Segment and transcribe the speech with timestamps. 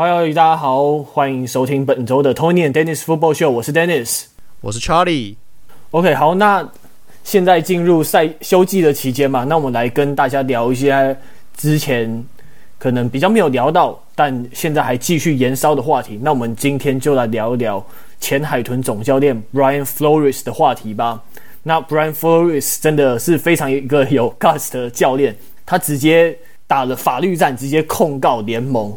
[0.00, 3.50] Hello，大家好，欢迎收听本周的 Tony and Dennis Football Show。
[3.50, 4.26] 我是 Dennis，
[4.60, 5.34] 我是 Charlie。
[5.90, 6.64] OK，好，那
[7.24, 11.16] 现在进入赛休季的期间嘛，那我们来跟大家聊一些
[11.56, 12.24] 之前
[12.78, 16.16] 可能比较没有聊到，但现在还继续延烧的话题。
[16.22, 17.84] 那我们今天就来聊一聊
[18.20, 21.20] 前海豚总教练 Brian Flores 的话题吧。
[21.64, 25.34] 那 Brian Flores 真的是非常一个有 guts 的教练，
[25.66, 26.38] 他直接
[26.68, 28.96] 打了法律战，直接控告联盟。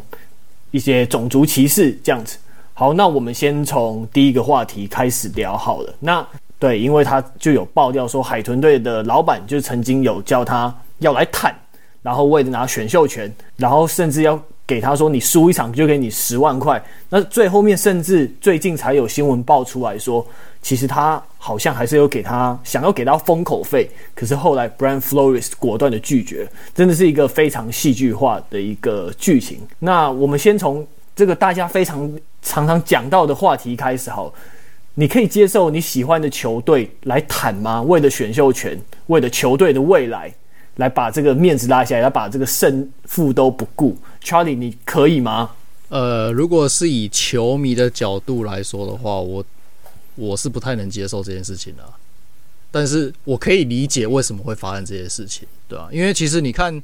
[0.72, 2.36] 一些种族歧视这样子。
[2.74, 5.94] 好，那我们先从第一个话题开始聊好了。
[6.00, 6.26] 那
[6.58, 11.54] 对，因为他就有爆料说，海豚队的老板就曾经有叫他要来探，
[12.02, 16.82] 然后为了拿选秀权，然后甚至要给他说，你输一场就给你十万块。
[17.08, 20.26] 那最后面甚至最近才有新闻爆出来说，
[20.62, 29.60] 其实他好像还是有给他想要给他封口费，可是后来 Bran Flores 果断的拒绝，真的是一个非常戏剧化的一个剧情。
[29.78, 32.10] 那我们先从这个大家非常
[32.42, 34.32] 常常讲到的话题开始好，
[34.94, 37.82] 你可以接受你喜欢的球队来谈吗？
[37.82, 40.32] 为了选秀权，为了球队的未来，
[40.76, 43.96] 来把这个面子拉下来，来把这个胜负都不顾。
[44.22, 45.50] Charlie，你可以吗？
[45.88, 49.44] 呃，如果是以球迷的角度来说的话，我。
[50.14, 51.82] 我是不太能接受这件事情的，
[52.70, 55.88] 但是我可以理解为什么会发生这些事情，对吧？
[55.90, 56.82] 因为其实你看，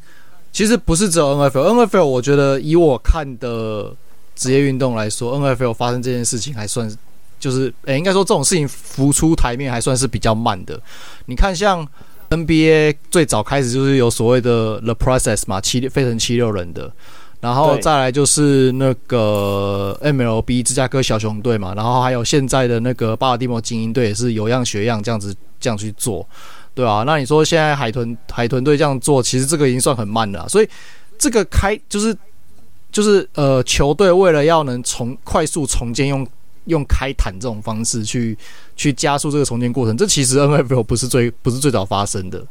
[0.51, 3.95] 其实不是只有 NFL，NFL 我觉得以我看的
[4.35, 6.91] 职业运动来说，NFL 发生这件事情还算
[7.39, 10.81] 就是，诶，应该说这种事情浮出台面还算是比较慢的。
[11.27, 11.87] 你看，像
[12.31, 16.93] NBA 最早开始就是有所谓的 The Process 嘛，七飞成七六人的。
[17.41, 26.29] 然后再来就是那个 MLB 芝加哥小熊队嘛，然后还有现在的那个巴尔的摩精英队也是有样学样这样子这样去做，
[26.75, 30.69] 对啊，那你说现在海豚海豚队这样做，其实这个已经算很慢了，所以
[31.17, 32.13] 这个开就是
[32.91, 36.27] 就是呃球队为了要能重快速重建，用
[36.69, 38.39] 用开坦这种方式去
[38.77, 42.47] 去加速这个重建过程，这其实 NFL 不是最不是最早发生的，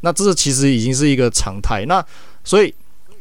[0.00, 2.04] 那这其实已经是一个常态，那
[2.44, 2.72] 所以。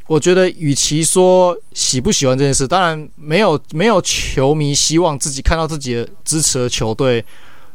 [0.07, 7.23] 我觉得，与其说喜不喜欢这件事，当然没有没有球迷希望自己看到自己的支持的球队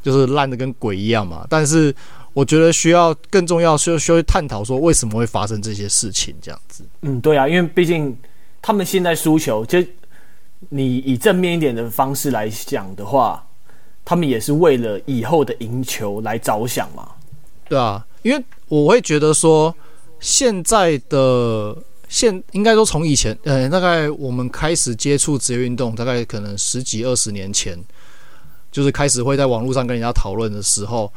[0.02, 1.46] 就是烂的跟鬼一样嘛。
[1.48, 1.94] 但是，
[2.34, 6.84] 我觉得需要更重要，需要需要去探讨说为什么会发生这些事情这样子。
[7.00, 8.14] 嗯，对啊，因为毕竟
[8.60, 9.82] 他们现在输球，就
[10.68, 13.44] 你以正面一点的方式来讲的话，
[14.04, 17.08] 他们也是为了以后的赢球来着想嘛。
[17.68, 19.74] 对啊，因为我会觉得说
[20.20, 21.76] 现在的。
[22.08, 27.76] 现应该说，从以前，呃，大概我们开始接触职业运动，大概可能十几二十年前，
[28.70, 31.12] 就是开始会在网络上跟人家讨论的时候，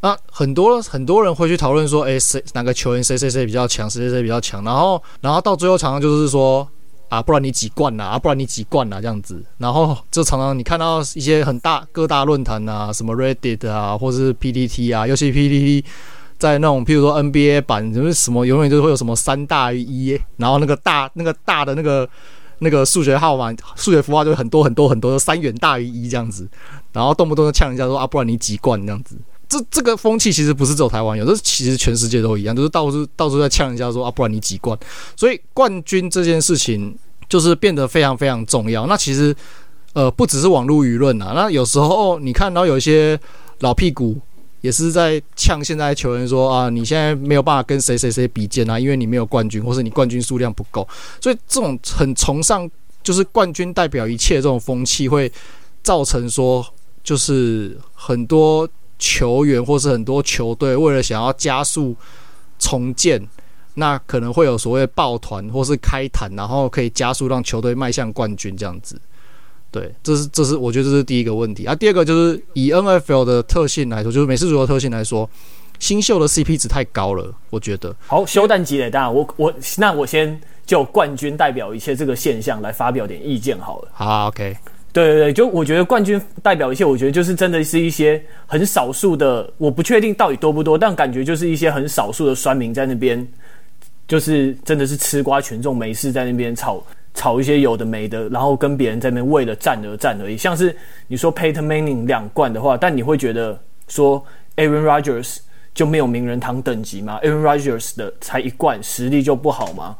[0.00, 6.66] 那很多很多人会去讨论说，诶，谁哪个球员谁谁谁比较强，谁谁谁比较强，然后然后到最后常常就是说，
[7.10, 15.84] 啊，不然你几冠呐，啊，不然你几冠呐，这样子，然后就常常你看到一些很大各大论坛啊，什么 Reddit 啊，或是 PTT 啊，尤其 PTT。
[16.40, 22.08] 在那种，譬如说 NBA 版，就是什么永远都会有什么三大于一，然后那个大那个大的那个
[22.60, 26.48] 那个数学号码、数学符号就很多很多很多，三远大于一这样子，
[26.94, 29.18] 然后动不动就呛人家说啊，不然你几冠这样子。
[29.50, 34.78] 这这个风气其实不是只有台湾有，这其实全世界都一样，就是到处到处在呛人家说啊，不然你几冠。
[35.14, 36.96] 所以冠军这件事情
[37.28, 38.86] 就是变得非常非常重要。
[38.86, 39.36] 那其实
[39.92, 43.20] 呃不只是网络舆论啊，那有时候你看到有一些
[43.58, 44.16] 老屁股。
[44.62, 50.86] 也是在呛现在球员说啊，你现在没有办法跟谁谁谁比肩啊，因为你没有冠军，或是你冠军数量不够。
[51.18, 52.70] 所以这种很崇尚
[53.02, 55.32] 就是冠军代表一切这种风气，会
[55.82, 56.62] 造成说，
[57.02, 58.68] 就是很多
[59.00, 61.96] 球员或是很多球队为了想要加速
[62.60, 63.20] 重建，
[63.74, 69.00] 那可能会有所谓抱团或是开坛，然后可以加速让球队迈向冠军这样子。
[69.72, 71.74] 对，这是这是我觉得这是第一个问题啊。
[71.74, 75.28] 第二个就是以 NFL 的特性来说，就是美式足球特性来说，
[75.78, 77.32] 新秀的 CP 值太高了。
[77.50, 83.88] 我觉得好，休战积累，当然我我那我先就冠军代表一切这个现象来发表点意见好了。
[83.92, 84.56] 好，OK，
[84.92, 93.26] 对对对，就我觉得冠军代表一切，我觉得就是真的是一些很少数的，我不确定到底多不多，但感觉就是一些很少数的酸民在那边，
[94.08, 96.84] 就是真的是吃瓜群众没事在那边吵。
[97.12, 100.36] 炒一些有的没的，然后跟别人在那边为了战而战而已。
[100.36, 100.74] 像是
[101.08, 105.38] 你说 Peyton Manning 两冠的话，但你会觉得说 Aaron Rodgers
[105.74, 109.96] 就没有名人堂等级吗？Aaron Rodgers 的才一冠，实力就不好吗？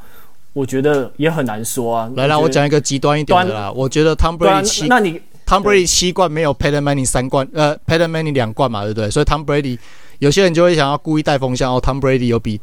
[0.52, 2.10] 我觉得也很难说啊。
[2.16, 3.70] 来来，我讲一个极端一点的啦。
[3.70, 9.10] 我觉得 Tom Brady 七，那你 Tom Brady 七冠没有 Peyton Manning 三冠，呃，Peyton Manning 两冠嘛，对不对？
[9.10, 9.78] 所以 Tom Brady
[10.18, 12.60] 有些人就会想要故意带风向哦，Tom Brady 有比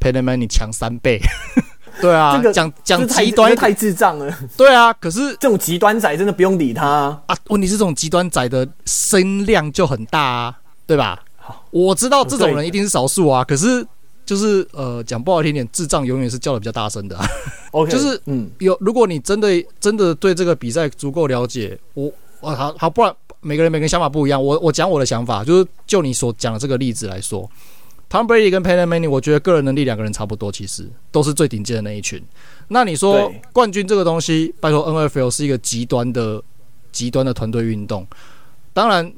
[0.00, 1.20] Peyton Manning 强三倍。
[2.00, 4.30] 对啊，这个讲讲极端太智障了。
[4.54, 7.22] 对啊，可是这种极端仔真的不用理他啊。
[7.26, 10.54] 啊问题是这种极端仔的声量就很大啊，
[10.86, 11.18] 对吧？
[11.70, 13.86] 我知道这种人一定是少数啊，可是
[14.26, 17.24] 就是呃，讲不好听点，智障永远是叫的比较大声的、啊。
[17.70, 27.48] OK，就是嗯，有如果你真的真的对这个比赛足够了解，我我好好不然每个人每个人想法不一样，我我讲我的想法，就是就你所讲的这个例子来说
[28.10, 32.20] ，Tom Brady 跟 Manning，我觉得个人能力两个人差不多，其实都是最顶尖的那一群。
[32.68, 36.42] 那你说冠军这个东西，拜托 NFL 是一个极端的
[36.90, 38.04] 极端的团队运动，
[38.72, 39.12] 当然。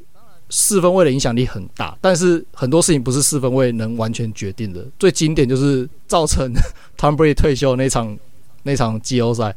[0.51, 4.85] 四分卫的影响力很大，但是很多事情不是四分卫能完全决定的。
[4.99, 6.51] 最经典就是造成
[6.97, 8.19] Tom Brady 退休那场
[8.63, 9.55] 那场季后赛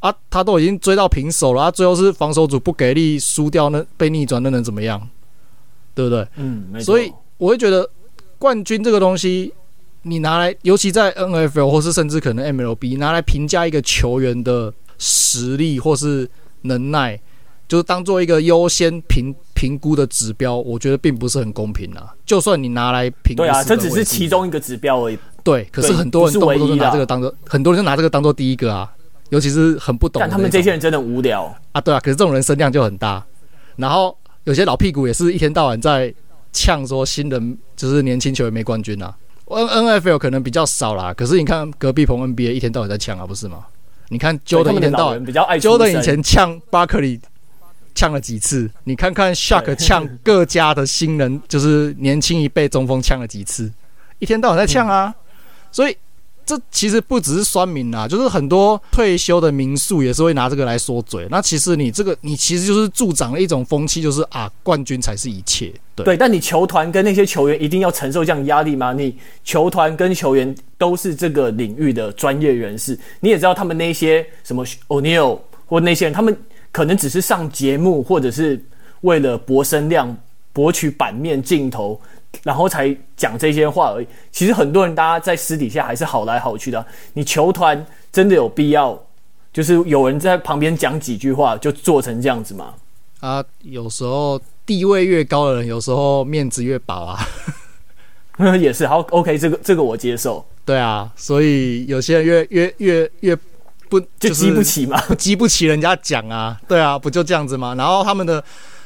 [0.00, 5.08] 啊，他都已经追到平手了，啊，最后是防守组不给力，输掉那被逆转，那能怎么样？
[5.94, 6.26] 对不对？
[6.36, 7.88] 嗯，所以我会觉得
[8.38, 9.54] 冠军这个东西，
[10.02, 16.28] 你拿来，尤其在 NFL 或是甚至可能 MLB 拿来评价一个球员的实力或是
[16.62, 17.20] 能耐。
[17.74, 22.14] 就是当做一个优先评评估的指标，我觉得并不是很公平啊。
[22.24, 25.18] 就算你拿来评，对啊，这只是其中一个指标而已。
[25.42, 28.88] 对，可是很多人动不动就拿这个当做，很多人就拿这个当做第一个啊。
[29.30, 31.80] 尤其是很不懂，但他们这些人真的无聊啊。
[31.80, 33.20] 对啊，可是这种人声量就很大。
[33.74, 36.14] 然后有些老屁股也是一天到晚在
[36.52, 39.12] 呛说新人就是年轻球员没冠军啊。
[39.46, 43.64] N N F L 可能比较少啦，可是你看隔壁棚 N B A 一天到晚在呛啊，不是吗？
[44.10, 47.18] 你看 Jordan 一天到晚，Jordan 以前呛巴克利。
[47.94, 48.70] 呛了几次？
[48.84, 53.70] 你看看 Shaq 呛各家的新人，就是年轻一辈中锋呛了几次？
[54.18, 55.06] 一天到晚在呛啊！
[55.06, 55.14] 嗯、
[55.70, 55.96] 所以
[56.46, 61.26] 这其实不只是酸民啊，就是很多退休的民宿也是会拿这个来说嘴。
[61.30, 65.72] 那其实你这个，你其实就是助长了一种风气，就是啊，冠军才是一切。
[65.94, 68.92] 对，对，但你球团跟那些球员一定要承受这样压力吗？
[68.92, 76.36] 你球团跟球员都是这个领域的专业人士，你也知道他们那些什么 O'Neal 或那些人，他们。
[76.74, 78.60] 可能只是上节目，或者是
[79.02, 80.16] 为了博声量、
[80.52, 82.00] 博取版面镜头，
[82.42, 84.06] 然后才讲这些话而已。
[84.32, 86.84] 其实很多人，大家在私底下还是好来好去的。
[87.12, 89.00] 你球团真的有必要，
[89.52, 92.74] 就是有人在旁边讲几句话就做成这样子吗？
[93.20, 97.20] 啊，有时候地位越高的人，有时候面子越薄啊。
[98.58, 100.44] 也是好，OK，这个这个我接受。
[100.64, 103.38] 对啊，所以有些人越越越越。
[104.00, 105.00] 不就激不起嘛？
[105.16, 107.74] 激不起人家讲啊，对啊，不就这样子吗？
[107.76, 108.42] 然后他们的，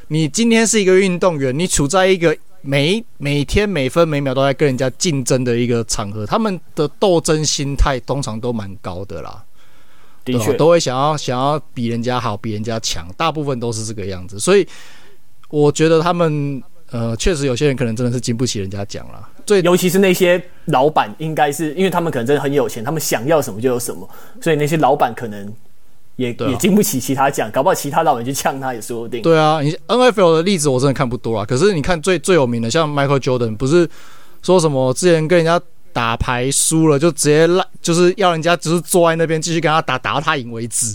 [0.08, 9.42] 你今天是一个运动员，你处在一个每每天每分每秒都在跟人家竞争的一个场合，他们的斗争心态通常都蛮高的啦。
[10.24, 14.38] 的确，都会想要想要比人家好，比人家强，大部分都是这个样子。
[14.38, 14.66] 所以
[15.48, 16.62] 我觉得他们。
[16.90, 24.06] 呃，确实有些人可能真的是经不起人家讲了，最尤其是那些老板，应该是因为他们可能真的很有钱，他们想要什么就有什么，
[24.42, 25.50] 所以那些老板可能
[26.16, 29.22] 也、啊、也经不起其他讲，搞不好其他老板去呛他也说不定。
[29.22, 33.88] 对啊，你 NFL 的例子我真的看不多啊，可是你看最最有名的，像 Michael Jordan，不是
[34.42, 35.58] 说什么之前跟人家
[35.94, 40.94] 打牌输了就直接赖，就是要人家只是坐在那边继续跟他打，打到他赢为止。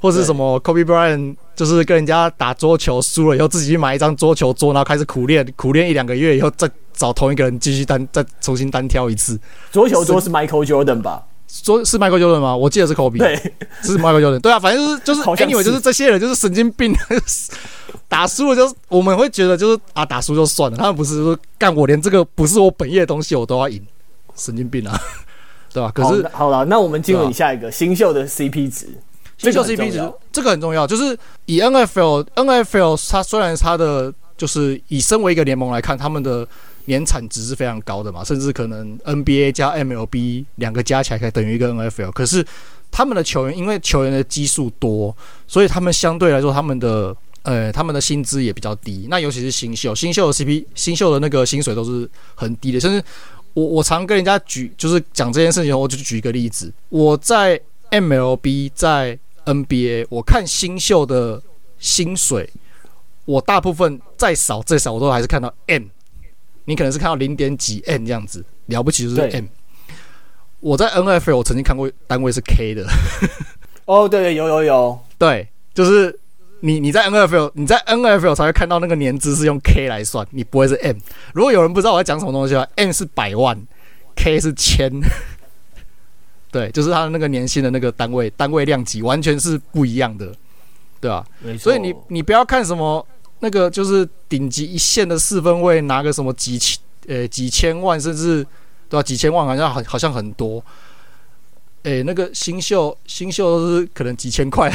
[0.00, 9.38] 或是什么 Kobe Bryant 就是跟人家打桌球输了以后，自己去买一张桌球桌，然后开始苦练，苦练一两个月以后，再找同一个人继续单再重新单挑一次。
[9.70, 11.22] 桌球桌是 Michael Jordan 吧？
[11.62, 12.56] 桌是 Michael Jordan 吗？
[12.56, 13.36] 我记得是 Kobe，对，
[13.82, 14.40] 是 Michael Jordan。
[14.40, 16.92] 对啊，反正就是就是，anyway 就是这些人就是神经病，
[18.08, 23.80] 打输了就是我们会觉得就是啊，打输就算了，他们不是说干我连这个不是我本业的东西我都要赢，
[24.34, 25.00] 神经病啊，
[25.72, 25.92] 对吧？
[25.94, 28.88] 可是好了，那我们进入你下一个新秀的 CP 值。
[29.38, 36.46] 新秀 CP 值这个很重要，就是以 NFL，NFL 它虽然它的就是以身为一个联盟来看，他们的
[36.86, 42.12] 年产值是非常高的嘛，甚至可能 NBA 加 MLB 两个加起来可以等于一个 NFL。
[42.12, 42.44] 可是
[42.90, 49.06] 他们的球员因为球员的基数多，所以他们相对来说他们的呃他们的薪资也比较低。
[49.08, 52.78] 那尤其是新秀，新秀的 CP，新秀的那个薪水都是很低的。
[52.78, 53.02] 甚至
[53.54, 57.60] 我我常跟人家举，就是讲这件事情，我就举一个例子，我在
[57.90, 61.42] MLB 在 NBA，我看新秀的
[61.78, 62.48] 薪水，
[63.24, 65.84] 我大部分再少再少，我都还是看到 M。
[66.66, 69.44] 你可能是看到零点几 M 这样子，了不起就是 M。
[70.60, 72.86] 我在 NFL 我曾经看过单位是 K 的。
[73.84, 76.18] 哦，对对，有有有，对，就是
[76.60, 80.96] 你你在 NFL 你在 NFL 才会看到那个年资是用 K 来算，你不会是 M。
[81.34, 83.62] 如果有人不知道我在讲什么东西的话，M 是百万
[84.16, 84.90] ，K 是千。
[86.54, 90.32] 对，就是他的那个年薪的那个单位，单位量级完全是不一样的，
[91.00, 91.26] 对吧？
[91.58, 93.04] 所以你你不要看什么
[93.40, 98.46] 那个就是顶级一线的四分位拿个什么几千呃几千万，甚至
[98.88, 99.02] 对吧？
[99.02, 100.64] 几千万好像好好像很多。
[101.82, 104.72] 诶，那个新秀新秀都是可能几千块，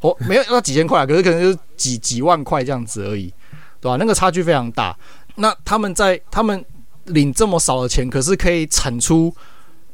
[0.00, 3.32] 哦，没有要几千块，可是可能就是几几万块这样子而已，
[3.80, 3.96] 对吧、啊？
[3.96, 4.98] 那个差距非常大。
[5.36, 6.64] 那他们在他们
[7.04, 9.32] 领这么少的钱，可是可以产出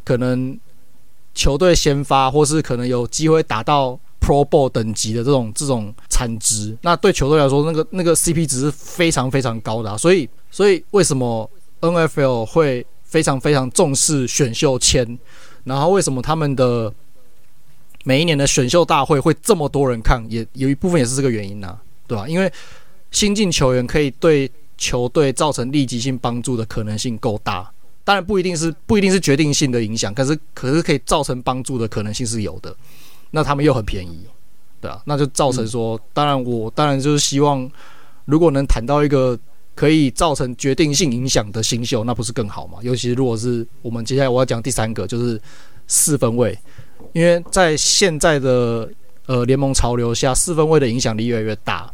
[0.04, 0.58] 可能
[1.34, 15.18] 球队先发，或是可能有机会达到 Pro Bowl 等级的这种这种产值，那对球队来说，那个那个 CP 值是非常非常高的、所以所以为什么 NFL 会非常非常重视选秀签？
[15.64, 16.92] 然后为什么他们的
[18.04, 20.24] 每一年的选秀大会会这么多人看？
[20.30, 22.28] 也有一部分也是这个原因呐、对吧？
[22.28, 22.52] 因为
[23.10, 27.70] 新进球员可以对球队造成立即性帮助的可能性够大，
[28.04, 32.74] 当然不一定是不一定是决定性的影响，可是可是可以造成帮助的可能性是有的。
[33.30, 34.26] 那他们又很便宜，
[34.80, 37.70] 对啊，那就造成说，当然我当然就是希望，
[38.24, 39.38] 如果能谈到一个。
[39.74, 42.78] 可以造成决定性影响的新秀，那不是更好吗？
[42.82, 45.40] 尤其如果是我们接下来我要讲第三个，就是
[45.86, 46.56] 四分卫，
[47.14, 48.86] 因为在现在的
[49.24, 51.90] 呃联盟潮流下，四分卫的影响力越来越大，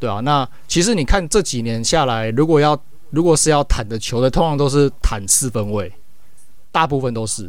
[0.00, 0.18] 对啊。
[0.18, 2.76] 那其实你看这几年下来，如果要
[3.12, 5.92] 如果是要坦的球的，通常都是坦四分位，
[6.72, 7.48] 大部分都是，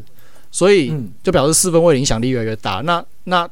[0.51, 0.93] 所以
[1.23, 2.81] 就表示四分位的影响力越来越大。
[2.81, 3.49] 那那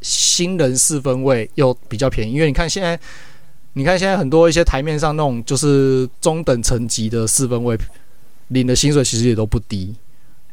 [0.00, 2.96] 新人四分位又比较便宜，因为你看现在。
[3.78, 7.78] 你看，现在很多一些台面上那种就是中等层级的四分位，
[8.48, 9.94] 领的薪水其实也都不低，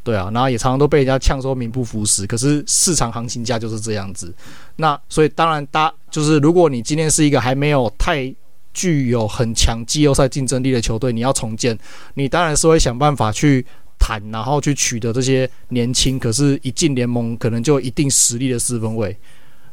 [0.04, 2.28] 对啊，然后也常常都被人家呛说名不副实。
[2.28, 4.34] 可是市场行情价就是这样子。
[4.76, 8.26] 那所以当然，大就是如果你今天是一个还没有太
[8.74, 11.78] 具有很强季后赛竞争力的球队，你要重建，
[12.16, 13.66] 你当然是会想办法去
[14.00, 19.16] 谈，然后去取得这些年轻，可是一进联盟可能就一定实力的四分卫，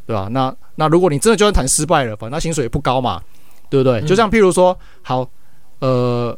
[0.07, 0.29] 对吧？
[0.31, 3.21] 那那如果你真的就算谈失败了，反正他薪水也不高嘛。
[3.71, 4.03] 对不对？
[4.03, 5.25] 就像譬如说，好，
[5.79, 6.37] 呃，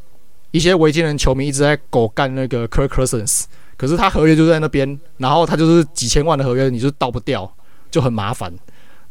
[0.50, 3.44] 一些维京人球迷一直在狗干那个 Kirk Cousins，
[3.78, 7.50] 可是他合约就在那边，然后他就是几千万的合约，你就倒不掉，
[7.90, 8.52] 就很麻烦，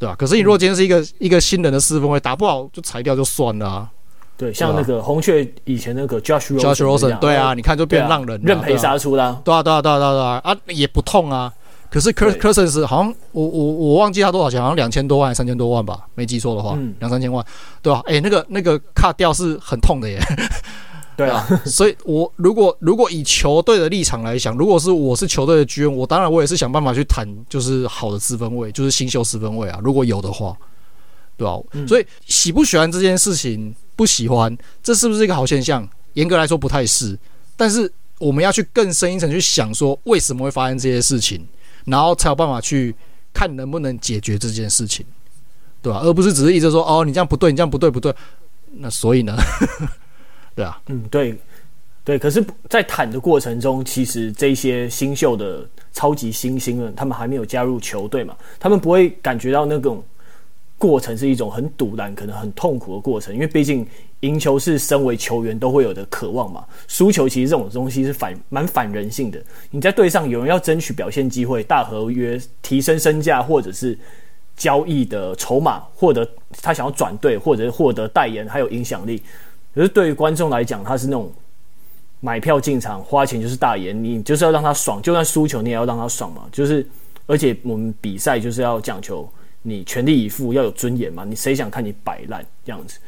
[0.01, 0.15] 对吧？
[0.17, 3.87] 可是你如果今天是一个一个新人的四分位，打不好就裁掉就算了啊。
[4.35, 9.39] 对，像那个红雀以前那个 Josh Rosen，对啊，你看就变浪人，认赔杀出啦。
[9.45, 11.53] 对啊，对啊，对啊，对啊，对啊，啊也不痛啊。
[11.91, 17.45] 可是 Cousins 好像我我我忘记他多少钱，好像两千多万三千多万吧，没记错的话，两三千万，
[17.83, 18.01] 对吧？
[18.07, 20.19] 诶，那个那个卡掉是很痛的耶。
[21.21, 30.57] 对啊， 所以我如果如果以球队的立场来讲，如果是我是球队的 GM，我当然我也是想办法去谈，就是好的四分位，就是新秀四分位啊，如果有的话，
[31.37, 31.59] 对吧？
[31.87, 35.87] 所以喜不喜欢这件事情，不喜欢，这是不是一个好现象？
[36.13, 37.17] 严格来说不太是，
[37.55, 41.45] 但是我们要去更深一层去想，说为什么会发生这些事情。
[41.85, 42.95] 然后才有办法去
[43.33, 45.03] 看能不能解决这件事情，
[45.81, 45.99] 对吧？
[46.03, 48.13] 而不是只是一直说哦，你这样不对，你这样不对，不对。
[48.73, 49.35] 那所以呢？
[50.55, 51.35] 对啊，嗯，对，
[52.03, 52.19] 对。
[52.19, 60.03] 可是，在谈的过程中，其实这些新秀的超级新星们，他们还没有加入球队嘛，他们不会感觉到那种
[60.77, 63.87] 过程是一种很赌烂、可能很痛苦的过程，因为毕竟。
[64.21, 69.43] 赢球是身为球员都会有的渴望嘛，输球其实这种东西是反蛮反人性的。
[69.71, 73.97] 你在队上有人要争取表现机会、大合约、提升身价，或者是
[74.55, 76.23] 交易的筹码，获得
[76.61, 79.19] 他想要转队，或者是获得代言，还有影响力。
[79.73, 81.31] 可是对于观众来讲，他是那种
[82.19, 86.47] 买票进场花钱就是大爷，你就是要让他爽，就算输球你也要让他爽嘛。
[86.51, 86.85] 就是
[87.25, 89.27] 而且我们比赛就是要讲求
[89.61, 91.23] 你全力以赴，要有尊严嘛。
[91.23, 92.99] 你谁想看你摆烂这样子？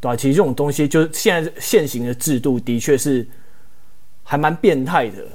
[0.00, 3.26] 对啊，其实这种东西就是现在现行的制度的确是
[4.22, 5.26] 还蛮变态的，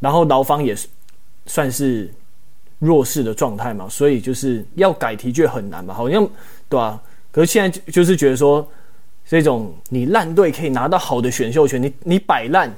[0.00, 0.88] 然后劳方也是
[1.46, 2.12] 算是
[2.78, 6.24] 弱势的状态嘛，所以就是要改的确很难嘛，好像
[6.68, 7.02] 对吧、啊？
[7.32, 8.66] 可是现在就是觉得说，
[9.28, 12.74] 这种你烂队可以拿到好的选秀权，你你摆烂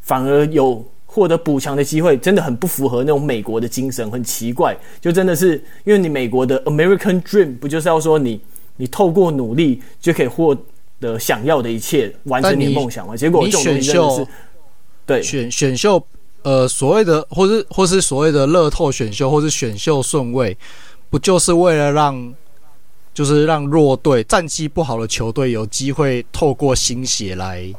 [0.00, 4.76] 反而有获得补强的机会，真的很不符合那种美国的精神，很奇怪。
[5.00, 8.40] 就真的是因为你美国的 American Dream 不就是要说你？
[8.76, 10.56] 你透过努力就可以获
[10.98, 13.14] 得想要的一切，完成你的梦想吗？
[13.14, 14.26] 结果这种东西真的是
[15.04, 16.02] 对选选秀，
[16.40, 20.56] 呃，所谓的或是或是所谓的乐透选秀，或是选秀顺位，
[21.10, 22.34] 不就是为了让
[23.20, 27.70] 就是让弱队、战绩不好的球队有机会透过新血来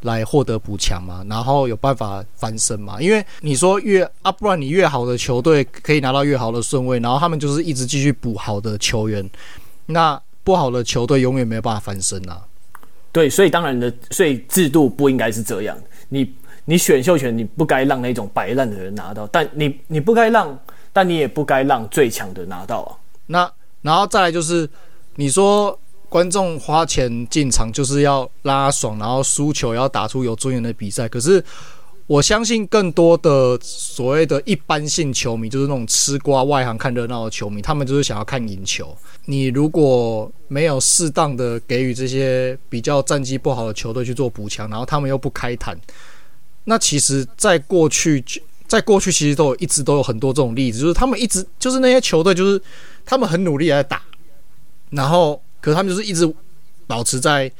[0.00, 1.24] 来获得补强嘛？
[1.28, 3.00] 然后有办法翻身嘛？
[3.00, 9.30] 因为你说越啊，不然你越好的球队可以拿到越好的顺位，然后他们就是一直继续补好的球员，
[9.86, 10.20] 那。
[10.44, 12.42] 不好的球队永远没有办法翻身呐、啊。
[13.12, 15.78] 对，所以当然的，所以制度不应该是这样。
[16.08, 16.28] 你
[16.64, 20.58] 你选秀权，你不该让那种摆烂的人拿到，但你你不该让，
[20.92, 22.90] 但你也不该让最强的拿到啊。
[23.24, 24.68] 那然后再来就是，
[25.16, 31.08] 你说观众花钱进场就是要拉爽，然后输球要打出有尊严的比赛。
[31.08, 31.44] 可是
[32.06, 38.94] 我相信更多的所谓的一般性球迷，就是那种吃瓜外行看热闹的球迷，他们就是想要看赢球。
[39.24, 45.78] 你如果没有适当的给予这些比较战绩不好的球队去做补强，然后他们又不开坛，
[46.64, 48.22] 那其实，在过去，
[48.66, 52.60] 在过去其实都有一直都有很多这种例子，就是他们一直就是那些球队，就是
[53.04, 54.02] 他们很努力在打，
[54.90, 56.32] 然后可是他们就是一直
[56.86, 57.50] 保持在。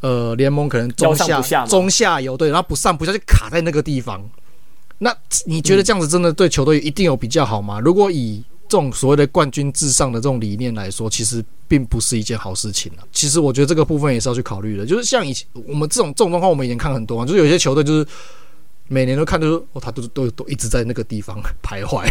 [0.00, 4.24] 呃，联盟可能中下，下中下游对，然后不上不下就卡在那个地方。
[4.98, 5.12] 那
[5.44, 7.80] 你觉得这样子真的对球队一定有比较好吗？
[7.80, 13.02] 嗯、如果以这种所谓的冠军至上的这种理念来说，其实并不是一件好事情啊。
[13.10, 14.86] 其实我觉得这个部分也是要去考虑的。
[14.86, 18.06] 就是像以前我们这种这种状况，我们以前看很多啊，就是有些球队就是
[18.86, 22.06] 每年都看就是哦，他都都都一直在那个地方徘徊。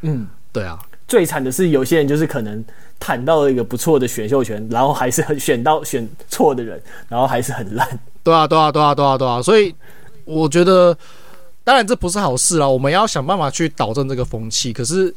[0.00, 0.76] 嗯， 对啊。
[1.08, 2.64] 最惨的是有些人就是可能
[2.98, 7.86] 谈到了一个不错的选秀权，然后还是很选到选错的人，然后还是很烂。
[8.24, 9.40] 对啊，对啊，对啊，对啊，对啊。
[9.40, 9.74] 所以
[10.24, 10.96] 我觉得，
[11.62, 12.68] 当然这不是好事啦。
[12.68, 14.72] 我们要想办法去导正这个风气。
[14.72, 15.14] 可是，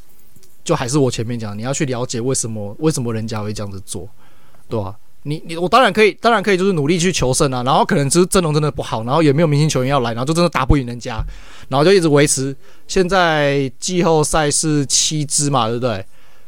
[0.64, 4.08] 就还是我前面讲，你要去了解为什么为什么人家会这样子做，
[4.68, 4.96] 对吧？
[5.24, 7.62] 你你我当然可以，当然可以，就是努力去求胜啊。
[7.64, 11.24] 然后可能就是阵容真的不好，然后也没有明星球员要来，然后就真的打不赢人家。
[11.68, 12.56] 然后就一直维持，
[12.88, 16.04] 现在季后赛是七支嘛，对不对？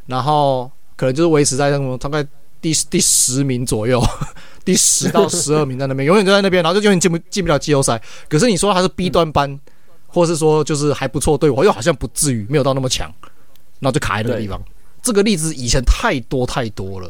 [0.07, 2.25] 然后可能就是维持在那种大概
[2.59, 4.01] 第第十名左右，
[4.65, 8.01] 第十到十二名在那边，永远都在那边，然后就永远进不进不了季后赛。
[8.27, 9.59] 可是你说他是 B 端班，嗯、
[10.07, 13.13] 或是说就是还不错队伍，又好像不至于没有到那么强，
[13.79, 14.59] 然后就卡在那个地方。
[15.03, 17.09] 这个例子以前太多太多了，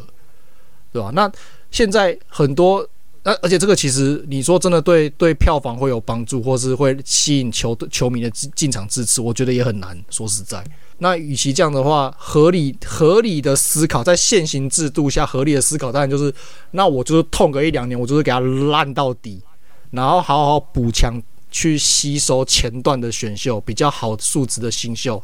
[0.92, 1.12] 对吧？
[1.14, 1.32] 那
[1.70, 2.88] 现在很多。
[3.24, 9.96] 那而且这个其实你说真的对对票房会有帮助，或是会吸引球球迷的进进场支持，我觉得也很难。
[10.10, 10.64] 说实在，
[10.98, 16.34] 那与其这样的话，合理合理的思考，在现行制度下合理的思考，当然就是
[16.72, 19.40] 那我就是痛个一两年，我就是给他烂到底，
[19.92, 21.22] 然后好好补强，
[21.52, 25.22] 去吸收前段的选秀比较好素质的新秀，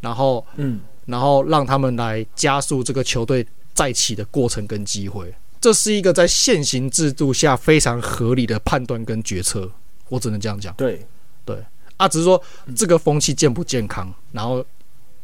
[0.00, 5.34] 然后嗯，然后让他们来加速这个球队再起的过程跟机会。
[5.60, 9.70] 这是一个在现行制度下非常合理的判断跟决策，
[10.08, 10.74] 我只能这样讲。
[10.74, 11.06] 对，
[11.44, 11.56] 对，
[11.96, 12.42] 啊，只是说
[12.74, 14.64] 这个风气健不健康，然后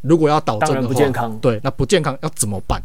[0.00, 1.37] 如果要导正的话，不健康。
[1.40, 2.80] 对，那不健康要怎么办？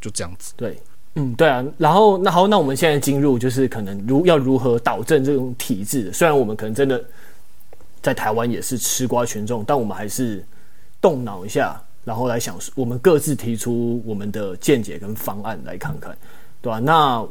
[0.00, 0.52] 就这样子。
[0.56, 0.78] 对，
[1.14, 1.64] 嗯，对啊。
[1.78, 6.12] 然后，那好，那我们现在进入就是可能如要如何导正这种体制。
[6.12, 7.04] 虽然我们可能真的
[8.00, 10.46] 在台湾也是吃瓜群众，但我们还是
[11.00, 16.16] 动脑一下，然后来想，我们各自提出我们的见解跟方案来看看。
[16.60, 16.80] 对吧、啊？
[16.80, 17.28] 那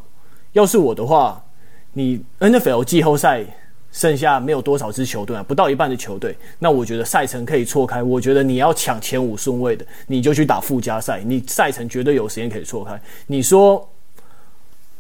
[0.52, 1.44] 要是我的话，
[1.92, 3.44] 你 NFL 季后赛
[3.92, 8.04] 剩下没有多少支球队啊，不到一半的球队，那我觉得赛程可以错开。
[8.04, 13.02] 我觉得你要抢前五顺位的，你就去打附加赛，你赛程绝对有时间可以错开。
[13.26, 13.90] 你说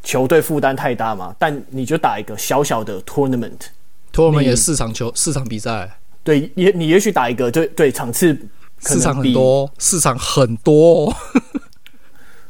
[0.01, 1.35] 球队负担太大嘛？
[1.37, 5.87] 但你就打一个小小的 tournament，tournament 也四场球，四场比赛。
[6.23, 8.35] 对，也你也许打一个，对对，场次
[8.83, 11.15] 四场很多，市场很多、哦。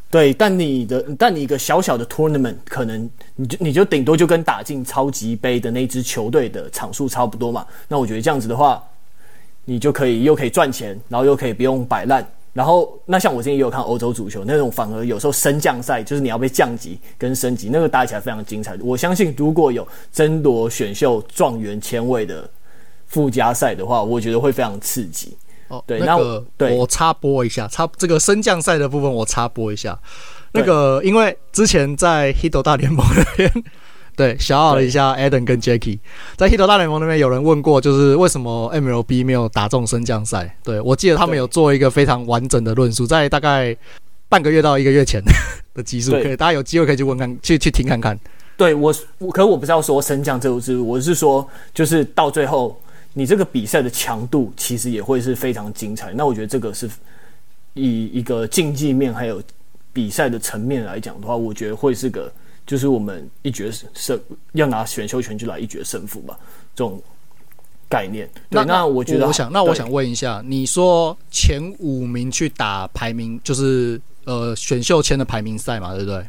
[0.09, 7.65] 对，但你的，但你一个小小的 tournament，可能你就你就顶多就跟打进超级杯的那支球队的场数差不多嘛。
[7.87, 8.83] 那我觉得这样子的话，
[9.65, 12.23] 你就可以又可以赚钱，然后又可以不用摆烂。
[12.53, 18.77] 然后那像我之前也有看欧洲足球那种，反而有时候升降赛，就是你要被降级跟升级，那个打起来非常精彩。
[18.81, 22.47] 我相信如果有争夺选秀状元签位的
[23.07, 25.35] 附加赛的话，我觉得会非常刺激。
[25.73, 29.97] 哦，对，那个对我插播一下，插这个升降赛的部分我插播一下。
[30.51, 33.51] 那个因为之前在 Hito 大联盟那边，
[34.15, 35.97] 对，小奥了一下 Adam 跟 Jacky，
[36.37, 40.55] 在 Hito 大联盟那边有人问过，就是为什么 MLB 没有打中升降赛？
[40.63, 43.75] 对，我记得他们有做一个非常完整的论述，在大概
[44.29, 45.19] 半个月到一个月前
[45.73, 48.19] 的集数，可以大家有机会可以去问看，去去听看看。
[48.55, 48.93] 对我，
[49.31, 52.79] 可是我不是要说升降这种制度，我是说就是到最后。
[53.13, 56.11] 你这个比赛的强度其实也会是非常精彩。
[56.13, 56.89] 那我觉得这个是
[57.75, 59.41] 以一个竞技面还有
[59.91, 62.31] 比赛的层面来讲的话，我觉得会是个
[62.65, 64.19] 就是我们一决胜
[64.53, 66.37] 要拿选秀权就来一决胜负吧，
[66.75, 66.99] 这种
[67.87, 68.27] 概念。
[68.49, 76.25] 对，那，那我觉得，我想，那我想问一下，你说前五名去打排名，就是呃选秀签的排名赛嘛，对不对？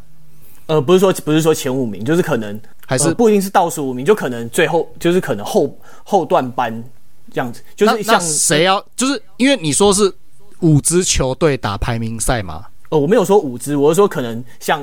[0.67, 2.61] 呃，不是说不是说前五名，就是可能。
[2.87, 6.85] 还是、呃、不一定是倒数五名，就可能最后就是可能后后段班
[7.33, 10.13] 这样子，就是像谁要，就是因为你说是
[10.61, 12.67] 五支球队打排名赛嘛？
[12.91, 14.81] 呃，我没有说五支，我是说可能像，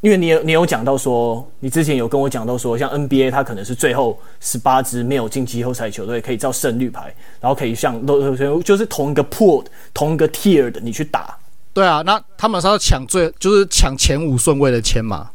[0.00, 11.36] 因为你有你有讲到说，你之前有跟我讲到说，像 NBA 它可能是最后十八支没有进季后赛球队可以照胜率排，然后可以像都就是同一个 pool 同一个 tier 的你去打。
[11.72, 15.30] 对啊，那他们是要抢最就是抢前五顺位的签嘛？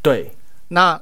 [0.00, 0.30] 对，
[0.68, 1.00] 那。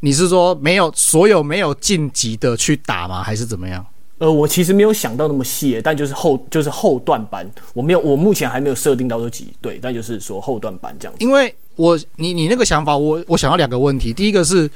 [0.00, 3.22] 你是说没有所有没有晋级的去打吗？
[3.22, 3.84] 还是怎么样？
[4.18, 11.24] 呃，我其实没有想到那么细，但就是后就是后段班，我没有，我目前还没有设定到这几对，但就是说后段班这样子。
[11.24, 14.68] 因为我你你那个想法，我我想要两个问题，第一个是，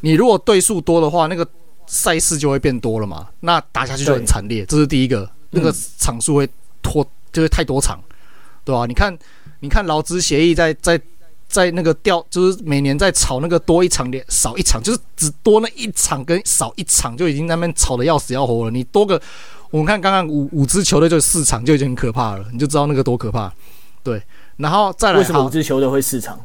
[0.00, 1.46] 你如果对数多的话，那个
[1.86, 6.48] 赛事就会变多了嘛，那打下去就很惨烈，这是第一个，那个场数会
[6.82, 7.98] 拖，就是太多场，
[8.64, 8.86] 对吧、啊？
[8.86, 9.18] 你看，
[9.60, 10.98] 你看劳资协议在在。
[11.50, 18.70] 在那个掉，就是每年在吵那个多一场连少一场，就是只多那一场跟少一场就已经在那边吵得要死要活了。
[18.70, 19.20] 你多个，
[19.70, 23.52] 我们看刚刚五五支球队就四场就已经很可怕了，你就知道那个多可怕。
[24.02, 24.22] 对，
[24.56, 26.40] 然后再来，为什么五支球队会四场？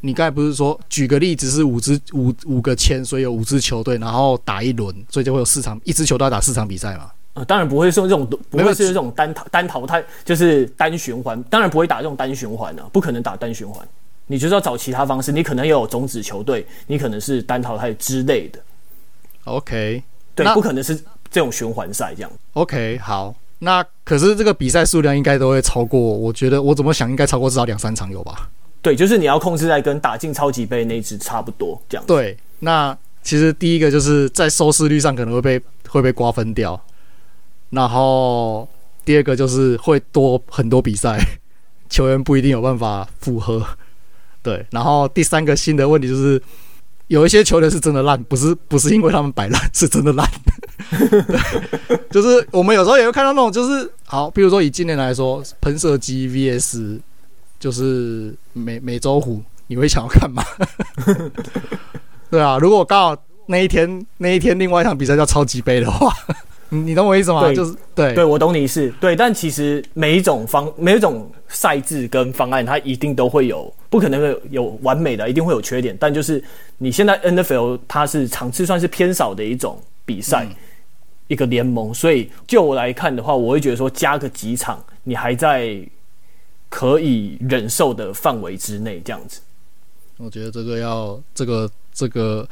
[0.00, 7.10] 你刚才不是说举个例子是五支五五个签，所以有五支球队，然后打一轮，所以就会有四场，一支球队要打四场比赛嘛？
[7.34, 13.86] 呃，当然不会是用这种，不会是这种单淘单淘汰，就是单循环，当然不会打这种单循环啊，不可能打单循环。
[14.26, 18.58] 你就是要找其他方式，你可能有种子球队，你可能是单淘汰之类的。
[19.44, 20.02] OK，
[20.34, 20.96] 对，不可能是
[21.30, 22.30] 这种循环赛这样。
[22.54, 28.50] OK，好，那可是这个比赛数量应该都会超过，我觉得我怎么想应该超过至少两三场有吧？
[28.82, 32.04] 对，就是你要控制在跟打进超级杯那一支差不多这样。
[32.06, 36.80] 对，那其实第一个就是在收视率上可能会被会被瓜分掉，
[37.70, 38.68] 然后
[39.04, 41.18] 第二个就是会多很多比赛，
[41.88, 43.64] 球员不一定有办法负荷。
[44.46, 46.40] 对，然后第三个新的问题就是，
[47.08, 50.24] 有一些球员是真的烂，不是不是因为他们摆烂，是真的烂。
[50.88, 57.00] 对，就是我们有时候也会看到那种，就是好，比如说以今年来说，喷射机 VS
[57.58, 60.44] 就是美美洲虎，你会想要看吗？
[62.30, 66.14] 对啊，如果刚好那一天那一天另外一场比赛叫超级杯的话。
[66.68, 67.42] 你懂我意思吗？
[67.42, 68.92] 对就是对对，我懂你意思。
[69.00, 75.96] 对，但其实每一种方每一种赛制跟方案，它一定都会有，不可能会有完美的，一定会有缺点。
[76.00, 76.42] 但就是
[76.78, 80.56] 你现在 NFL 它是场次算是偏少的一种比赛，嗯、
[81.28, 85.78] 一个联盟，所以就我来看的话，我会觉得说加个几场，你还在
[86.68, 89.40] 可以忍受的范围之内，这样子。
[90.16, 92.48] 我觉得这个要这个这个。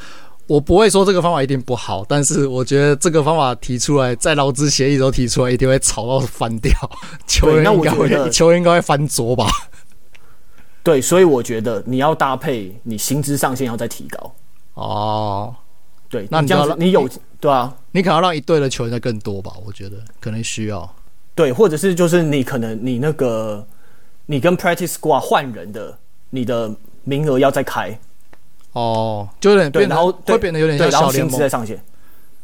[0.46, 6.72] 我不会说这个方法一定不好，但是我觉得这个方法提出来，在劳资协议都提出来，一定会吵到翻掉。
[7.26, 9.46] 球员应该会， 球员应该会翻桌吧？
[10.84, 14.34] 对，所以我觉得你要搭配，你薪资上限要再提高。
[14.74, 15.54] 哦，
[16.10, 17.08] 对，那你这样子，你有
[17.40, 19.52] 对啊，你可能要让一队的球员再更多吧？
[19.64, 20.94] 我觉得可能需要。
[21.34, 23.66] 对，或者是就是你可能你那个
[24.26, 26.70] 你跟 practice squad 换人的，你的
[27.04, 27.98] 名额要再开。
[28.74, 31.82] 哦，就有点变，然后会变得有点像小联盟在上线。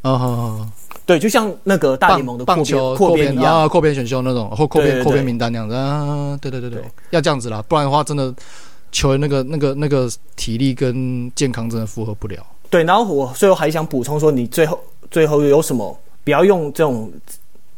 [0.03, 0.73] 嗯哼哼，
[1.05, 5.75] 对，就像那个大联盟的棒球扩编一样，扩编选秀那种，或扩编扩编名单那样子。
[5.75, 8.35] 啊，对对对对，要这样子啦，不然的话，真的
[8.91, 12.39] 球员那个那个那个体力跟健康真的负荷不了。
[12.71, 15.99] 对，然后我最后还想补充说，你最后最后有什么？
[16.23, 17.13] 不要用这种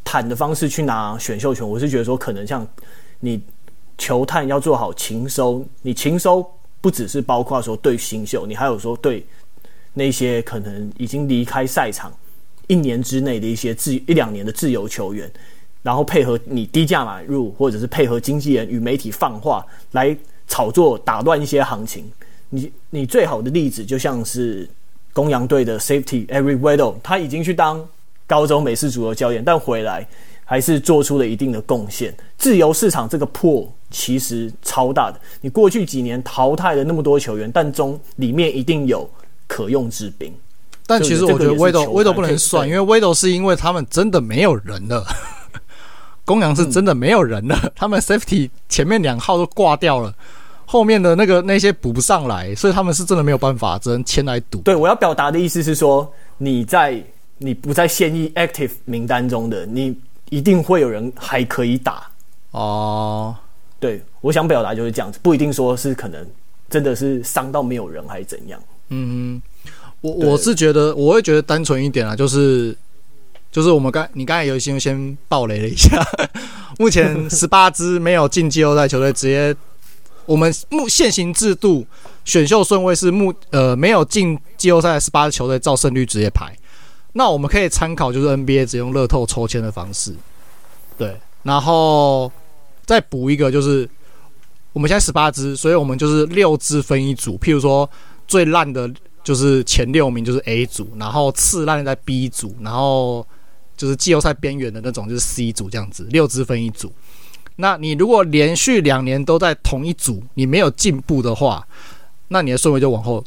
[0.05, 1.69] 坦的方式去拿选秀权。
[1.69, 2.67] 我是觉得说，可能像
[3.21, 3.41] 你
[3.97, 6.47] 球探要做好情收，你情收。
[6.83, 9.25] 不只是包括说对新秀，你还有说对
[9.95, 12.12] 那些可能已经离开赛场
[12.66, 15.31] 一年之内的一些自一两年的自由球员，
[15.83, 20.16] 然后配合你低价买入，或者是配合经纪人与媒体放话来
[20.49, 22.11] 炒作，打乱一些行情。
[22.51, 24.68] 你你最好的例子就像是
[25.12, 27.88] 公羊队的 Safety Every Weddle，他已经去当
[28.27, 30.07] 高中美式足球教练，但回来
[30.45, 32.15] 还是做出了一定的贡献。
[32.39, 33.71] 自由市场这个破。
[33.95, 39.07] 其实超大的，你过去几年淘汰了那么多球员，但中里面一定有
[39.47, 40.33] 可用之兵。
[40.87, 45.05] 但其实我觉得 Weddle Weddle 不能算，因为 Weddle 是因为他们真的没有人了。
[46.25, 50.15] 公羊是真的没有人了，嗯、他们 Safety 前面两号都挂掉了，
[50.65, 54.61] 后面的那个那些补不上来，所以他们是真的没有办法，只能签来赌。
[54.61, 56.99] 对，我要表达的意思是说，你在
[57.37, 59.95] 你不在现役 Active 名单中的，你
[60.33, 62.09] 一定会有人还可以打。
[62.53, 63.37] 哦。
[63.79, 66.27] 对，我想表达就是这样子，不一定说是可能
[66.71, 68.59] 真的是伤到没有人还是怎样。
[68.88, 69.42] 嗯，
[70.01, 72.75] 我我是觉得我会觉得单纯一点啊，就是
[73.51, 76.03] 就是我们刚你刚才有先先爆雷了一下，
[76.79, 79.55] 目前十八支没有进季后赛球队，直接
[80.25, 81.85] 我们目现行制度
[82.25, 86.57] 选秀顺位是目呃没有进季后赛十八支球队照胜率直接排，
[87.12, 90.14] 那我们可以参考就是 NBA 只用乐透抽签的方式，
[90.96, 92.31] 对，然后。
[92.85, 93.88] 再补一个，就是
[94.72, 97.38] 我们现在十八支，所以我们就是六支分一组。
[97.38, 97.88] 譬如说，
[98.27, 103.25] 最烂的就是前六名就是 A 组，然后次烂在 B 组，然后
[103.77, 106.92] 就是季后赛边缘的那种就是 C 组这样子，六支分一组。
[107.55, 111.66] 那你如果连续两年都在同一组，你没有进步的话，
[112.29, 113.25] 那你的顺位就往后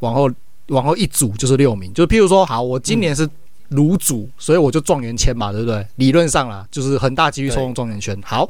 [0.00, 0.30] 往后
[0.68, 3.28] 往后一组就是六名，就是譬如说，好，我今年是
[3.70, 5.86] 卤组，嗯、所以我就状元签嘛，对不对？
[5.96, 8.18] 理论上啦，就是很大几率抽中状元签。
[8.22, 8.48] 好，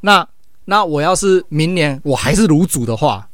[0.00, 0.26] 那
[0.66, 3.28] 那我要是明年我还是卤组的话，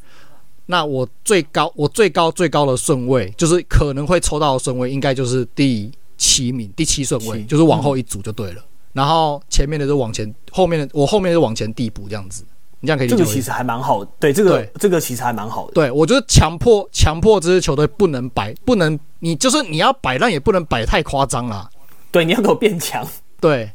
[0.66, 8.60] 那我最高我最高最高的顺位，就是可能会抽到的顺位，应该就是第七名，第七顺位，就是往后一组就对了。
[8.60, 12.44] 嗯、然后前面的就往前，后面的我后面就往前递补这样子。
[12.80, 13.16] 你这样可以理解。
[13.16, 15.72] 这个其实还蛮好的，对这个对这个其实还蛮好的。
[15.72, 21.68] 对，我觉得强迫强迫这支球队不能摆，不能你就是你要摆烂也不能摆太夸张啦。
[22.10, 23.06] 对，你要给我变强。
[23.40, 23.70] 对，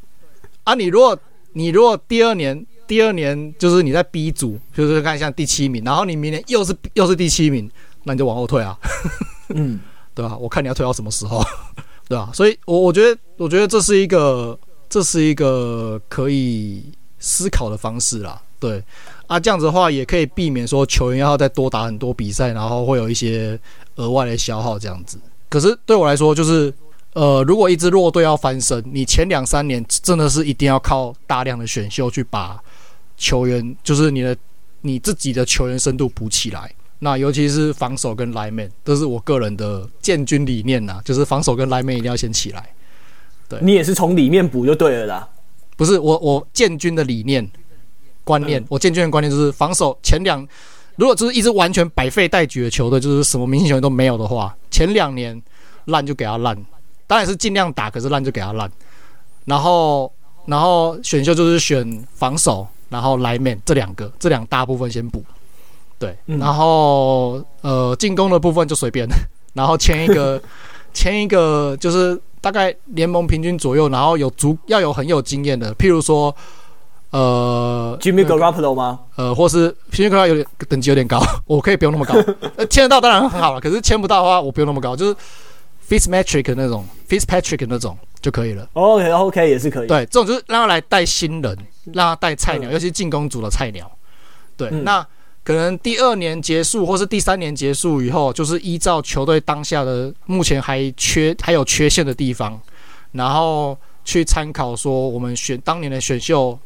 [0.63, 1.17] 啊，你如果
[1.53, 7.69] 你如果第二年第二年就是你在 B 组，就是看像第七名，然后你明年又是又是第七名，
[8.03, 8.77] 那你就往后退啊。
[9.49, 9.79] 嗯，
[10.15, 10.35] 对吧？
[10.37, 11.43] 我看你要退到什么时候，
[12.07, 12.31] 对吧？
[12.33, 14.57] 所以我我觉得我觉得这是一个
[14.89, 18.41] 这是一个可以思考的方式啦。
[18.63, 18.81] 对
[19.27, 23.59] 啊，这样子的话也可以避免说球员要再多打很多比赛，然后会有一些
[23.95, 25.19] 额外的消耗这样子。
[25.49, 26.73] 可是对我来说，就是
[27.11, 32.57] 呃，如果一支弱队要翻身，你前两三年真的是一定要靠大量的选秀去把
[33.17, 34.33] 球员，就是你的
[34.79, 36.73] 你自己的球员深度补起来。
[36.99, 42.69] 那尤其是防守跟 lineman，这是我个人的建军理念呐，就是防守跟 lineman 一定要先起来。
[43.49, 45.29] 对，你也是从里面补就对了啦。
[45.75, 47.45] 不是我我建军的理念。
[48.23, 50.47] 观念，嗯、我建军的观念就是防守前两，
[50.95, 55.41] 如果就是一支完全百废待举的球队，就是什么明星球员都没有的话，前两年
[55.85, 56.57] 烂就给他烂，
[57.07, 58.71] 当然是尽量打，可是烂就给他烂。
[59.45, 60.11] 然后，
[60.45, 65.23] 然后选秀就是选防守，然后 lineman 这两个，这两大部分先补。
[65.99, 69.07] 对，嗯、然后呃进攻的部分就随便，
[69.53, 70.41] 然后签一个
[70.93, 76.33] 签一个就是大概联盟平均左右，然后有足要有很有经验的，譬如说。
[77.13, 78.99] 呃，Jimmy Garoppolo 吗？
[79.17, 82.15] 呃，或是 Jimmy Garoppolo 有点等级有点高， 我可以不用那么高。
[82.57, 85.15] 呃，签得到当然很好了，可是签不到的话，我不用那么高，就是
[85.87, 88.67] Fitzmagic 那种，Fitzpatrick 那种就可以了。
[88.73, 89.87] OK，OK 也是可以。
[89.87, 91.55] 对，这种就是让他来带新人，
[91.93, 93.89] 让他带菜鸟，尤其进攻组的菜鸟。
[94.57, 95.05] 对，嗯、那
[95.43, 102.59] 可能第二年结束或是第三年结束以后，就是依照球队当下的目前还缺还有缺陷的地方，
[103.11, 106.57] 然后去参考说我们选当年的选秀。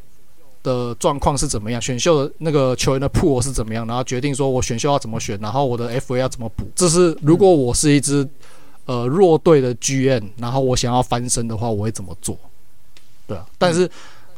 [0.68, 1.80] 的状况是怎么样？
[1.80, 3.86] 选秀的那个球员的 pool 是怎么样？
[3.86, 6.70] 然后决定说我选秀要怎么选，然后我的 FA 要怎么补。
[6.74, 8.28] 这是如果我是一支
[8.84, 12.38] 呃弱队的 GM，然后我想要翻身的话，我会怎么做？
[13.26, 13.90] 对啊，但是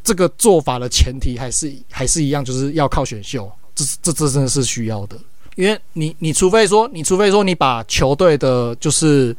[0.05, 3.51] 这个做法的前提还是还是一样，就是要靠选秀。
[3.75, 5.17] 这这这真的是需要的，
[5.57, 9.35] 因为你你除非说你除非说你把球队的就是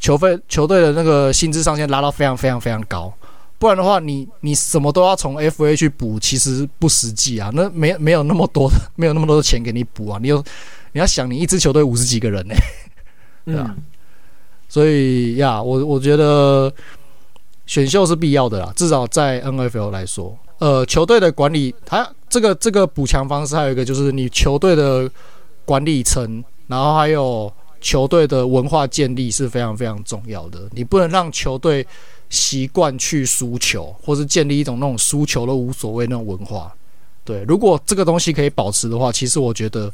[0.00, 3.12] 球费球队的那个薪资上限拉到非常非常非常高。
[3.58, 7.50] 不然的话，你你什么都要从 FA 去补，其实不实际啊。
[7.52, 10.18] 那没没有那么多的， 没有那么多的钱给你补啊。
[10.22, 10.38] 你有
[10.92, 12.60] 你要想，你一支球队五十几个人呢、欸，
[13.44, 13.64] 对吧？
[13.76, 13.82] 嗯、
[14.68, 16.72] 所以呀，我我觉得
[17.66, 25.10] 选秀是必要的啦，至少在 NFL 来说，呃，球队的管理，它这个这个补强方式还有一个就是你球队的
[25.64, 30.60] 管理层，然后还有球队的文化建立是非常非常重要的。
[30.70, 31.84] 你不能让球队。
[32.30, 36.74] 习惯去输球，或是建立一种那种输球都无所谓那种文化。
[37.24, 39.92] 对，如果这个东西可以保持的话，其实我觉得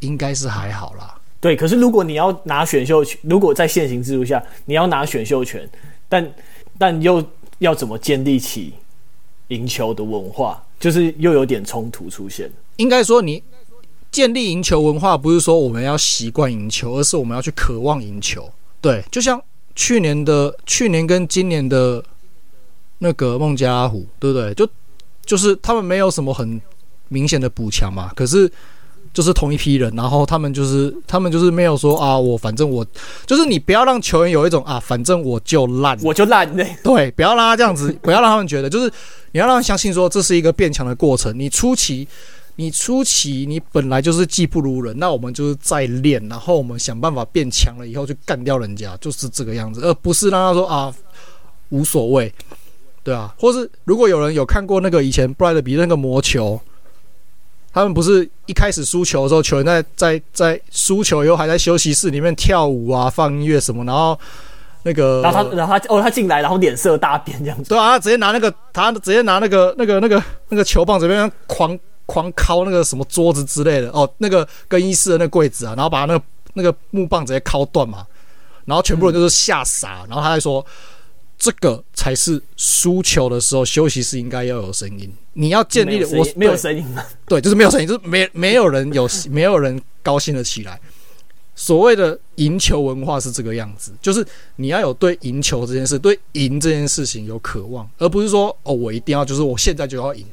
[0.00, 1.14] 应该是还好啦。
[1.40, 5.68] 对，可是如果你要拿选秀权，如果在现行制度下你要拿选秀权，
[6.08, 6.34] 但
[6.78, 7.22] 但又
[7.58, 8.72] 要怎么建立起
[9.48, 12.50] 赢球的文化，就是又有点冲突出现。
[12.76, 13.42] 应该说，你
[14.10, 18.50] 建立赢球文化，不是说我们要习惯赢球，而是我们要去渴望赢球。
[18.80, 19.42] 对，就像。
[19.74, 22.02] 去年的去年跟今年的
[22.98, 24.54] 那个孟加拉虎，对不对？
[24.54, 24.68] 就
[25.24, 26.60] 就是他们没有什么很
[27.08, 28.50] 明显的补强嘛，可是
[29.12, 32.86] 就是同一批人，然后他们就是他们就是没有说啊，我反正我
[33.26, 36.76] 就是你不要让球员有一种啊，反正我就烂，我就烂嘞。
[36.82, 38.90] 对，不要让他这样子，不要让他们觉得，就是
[39.32, 41.38] 你要让他相信说这是一个变强的过程。
[41.38, 42.06] 你初期。
[42.56, 50.94] 你初期你本来就是技不如人，那我们就是在练，然后我们想办法变强了以后去干掉人家，就是这个样子，而不是让他说啊
[51.70, 52.32] 无所谓，
[53.02, 56.60] 对啊，或是如果有人有看过那个以前布莱德比那个魔球，
[57.72, 64.16] 他们不是一开始输球的时候，球员在在在输球以后还在休息室里面跳舞啊，放音乐什么，然后
[64.84, 71.76] 那个，然后他然后他哦他进来，然后脸色大变这样子， 对啊，他直接拿那个他直接拿那个那个那个那个球棒这边狂。
[72.06, 78.06] 狂敲那个什么桌子之类的哦，那个更衣室的那个柜子啊，然后把那个那个木棒直接敲断嘛，
[78.64, 80.64] 然后全部人都是吓傻，嗯、然后他还说
[81.38, 86.86] 这个才是输球的时候休息室应该要有声音，你要建立的我没有声音，
[87.26, 90.78] 对，就是没有声音，就是没没有人有没有人高兴了起来，
[91.54, 94.24] 所谓的赢球文化是这个样子，就是
[94.56, 100.24] 你要有对赢球这件事、对赢这件事情有渴望，而不是说哦，我一定要就是我现在就要赢。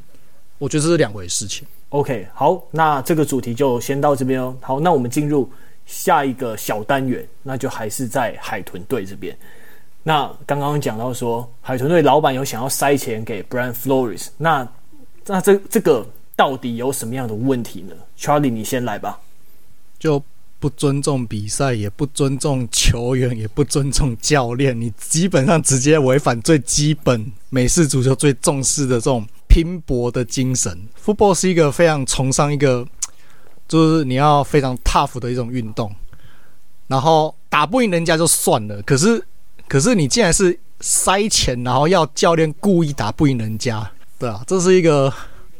[0.62, 1.68] 我觉得这是两回事情。
[1.90, 4.56] OK，好，那这个主题就先到这边哦。
[4.62, 5.50] 好，那我们进入
[5.88, 9.36] 下一个小单元，那就还是在海豚队这边。
[10.04, 14.68] 那刚刚讲到说，海豚队老板有想要塞钱给 Brian Flores，那
[15.26, 19.20] 那这这个到底有什么样的问题呢？Charlie，你先来吧。
[19.98, 20.22] 就。
[20.62, 30.88] 不尊重比赛，也不尊重球员，也不尊重教练，你基本上直接违反最基本美式足球最重视的这种拼搏的精神。
[31.04, 32.88] Football 是一个非常崇尚一个，
[33.68, 35.94] 就是你要非常 tough 的一种运动。
[36.88, 39.22] 然后打不赢人家就算了，可是
[39.68, 45.12] 可是你竟然是塞钱，然后要教练故意打不赢人家，对啊，这是一个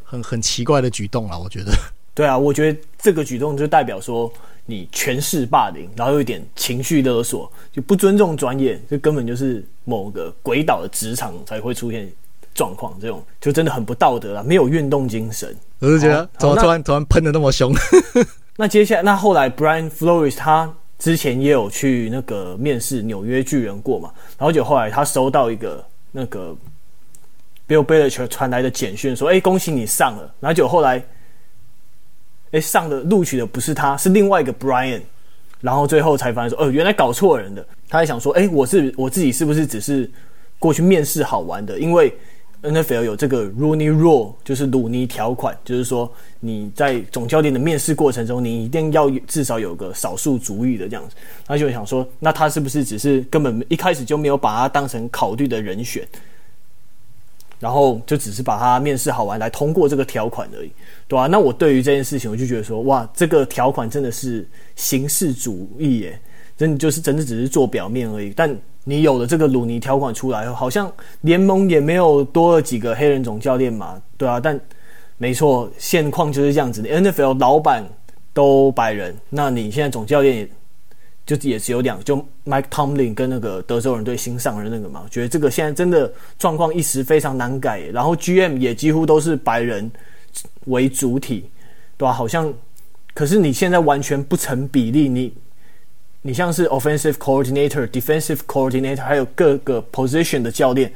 [0.06, 1.74] 很很奇怪的举动啊，我觉得。
[2.14, 4.32] 对啊，我觉得这个举动就代表说。
[4.68, 12.10] 你权势霸凌，然后有一点情绪勒索，就不尊重专业，这根本就是某个鬼岛的职场才会出现
[12.54, 15.56] 状况，这种就真的很不道德了，没有运动精神。
[15.80, 17.74] 我是觉得怎么突然突然喷的那么凶？
[18.58, 26.56] 那接下来，那后来 Brian Flores 他之前也有去那个面试纽约巨人过嘛，然后就后来他收到一个那个
[27.68, 31.04] Bill Belichick 传来的简讯，说：“哎，恭喜你上了。”然后就后来。
[32.54, 35.00] 哎，上的录取的不是他，是另外一个 Brian，
[35.62, 37.66] 然后最后才发现说，哦，原来搞错人的。
[37.88, 40.12] 他还想说，哎，我是我自己是不是只是
[40.60, 41.80] 过去面试好玩的？
[41.80, 42.14] 因为
[42.64, 51.16] NFL 有这个 Rooney Rule，就是鲁尼条款，就是说你在总教练的面试过程中，你一定要至少有个少数族裔的这样子。
[51.46, 56.08] 他就想说，那他是不是只是根本一开始就没有把他当成考虑的人选？
[57.60, 60.72] 然后就只是把他面试好玩来通过这个条款而已，
[61.08, 61.28] 对吧、啊？
[61.28, 66.20] 那我对于这件事情，我就觉得说，哇，这个条款真的是形式主义耶，
[66.58, 68.34] 真的就是真的只是做表面而已。
[68.36, 70.92] 但你有了这个鲁尼条款出来后，好像
[71.22, 74.40] 联盟也没有多了几个黑人总教练嘛，对啊。
[74.40, 74.60] 但
[75.18, 76.90] 没错，现况就是这样子的。
[76.90, 77.84] NFL 老板
[78.34, 80.50] 都白人，那你现在总教练。
[81.24, 87.80] 就也只有两，就 Mike Tomlin 跟那个德州人队新上任那个嘛，我觉得这个现在真的状况一时非常难改。
[87.94, 89.90] 然后 GM 也几乎都是白人
[90.66, 91.46] 为主体，
[91.96, 92.12] 对吧？
[92.12, 92.52] 好像，
[93.14, 95.08] 可是你现在完全不成比例。
[95.08, 95.32] 你
[96.24, 100.94] 你像是 Offensive Coordinator、Defensive Coordinator，还有各个 Position 的教练，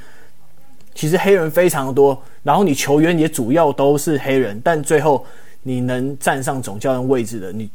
[0.94, 2.22] 其实黑人非常多。
[2.44, 5.26] 然后你球员也主要都是黑人，但最后
[5.64, 7.70] 你能站上总教练位置的，你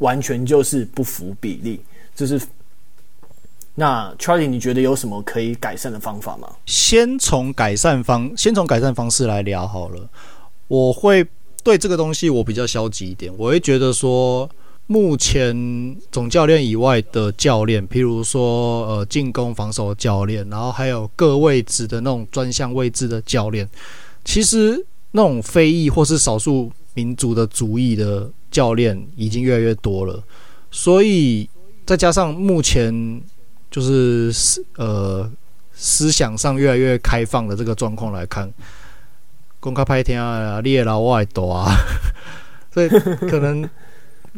[0.00, 1.82] 完全就是不符比例。
[2.14, 2.40] 就是，
[3.74, 6.48] 那 Charlie，你觉得有什么可以改善的方法吗？
[6.64, 10.08] 先从改善方，先从改善方式来聊好了。
[10.66, 11.26] 我会
[11.62, 14.48] 对这个东西我比较消极一点，我会觉得说，
[14.86, 23.68] 目前总教练以外的教练，譬如说呃进攻、防守教练，然后还有各位置的那种专项位置的教练，
[24.24, 30.22] 其实那种非裔或是少数民族的族裔的教练已经越来越多了，
[30.70, 31.48] 所以。
[31.86, 33.22] 再加上目前
[33.70, 35.30] 就是思呃
[35.72, 38.52] 思想上越来越开放的这个状况来看，
[39.60, 41.70] 公开拍天啊，猎老外多啊，
[42.74, 43.62] 所以可能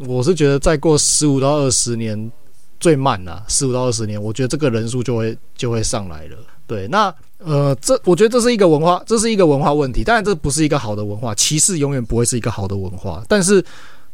[0.06, 2.30] 我是觉得再过十五到二十年
[2.78, 6.36] 最慢啊，十五到二十年，我觉得这个人数就会就会上来了。
[6.66, 10.04] 对，那呃，这我觉得这是一个文化，这是一个文化问题。
[10.04, 13.64] 当然，这不是一个好的文化，歧视永远不会是一个好的文化，但是。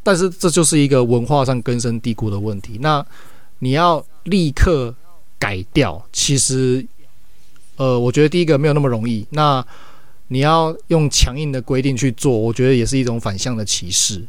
[0.06, 2.76] 但是这就是一个文化上根深蒂固的问题。
[2.82, 3.02] 那
[3.60, 4.94] 你要立刻
[5.38, 6.86] 改掉，其实，
[7.76, 9.26] 呃，我觉得第一个没有那么容易。
[9.30, 9.66] 那
[10.28, 14.22] 你要用强硬的规定去做，我觉得也是一种反向的歧视。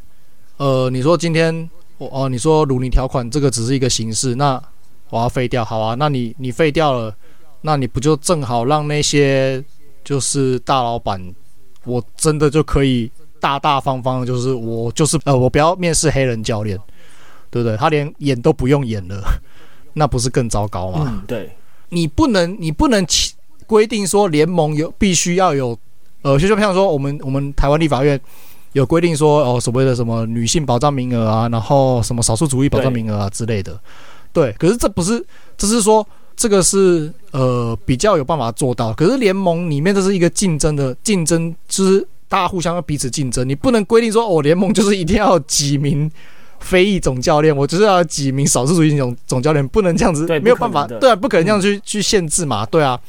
[0.58, 4.62] 呃，你说今天我哦，你说鲁尼条款这个只是一个形式，那
[5.10, 5.96] 我要废掉，好啊？
[5.96, 7.16] 那你你废掉了，
[7.62, 9.64] 那你不就正好让那些
[10.04, 11.22] 就是大老板，
[11.84, 13.12] 我真的就可以。
[13.38, 16.76] 大大方方，就是我就是呃，我不要面试黑人教练，
[17.52, 17.78] 对不对？
[17.78, 19.24] 他连演都不用演了，
[19.94, 21.06] 那不是更糟糕吗？
[21.08, 21.56] 嗯，对，
[21.90, 23.06] 你不能你不能
[23.68, 25.78] 规定说联盟有必须要有
[26.24, 28.20] 呃，就就像说我们我们台湾立法院
[28.76, 33.80] 有规定说哦，所谓的什么女性保障名额啊，然后什么少数族裔保障名额啊之类的，
[34.32, 34.52] 对。
[34.60, 35.26] 可是这不是，
[35.58, 36.06] 这是说
[36.36, 38.94] 这个是呃比较有办法做到。
[38.94, 42.08] 可是联盟里面这是一个竞争的竞争，就是。
[42.28, 46.12] 大家互相要彼此竞争，你不能规定说，哦、联盟就是一定要几名
[46.60, 53.00] 非裔总教练，我就是要几名少数族裔总总教练，不能这样子，没有办法，对啊，不可能这样去、嗯、去限制嘛，对啊，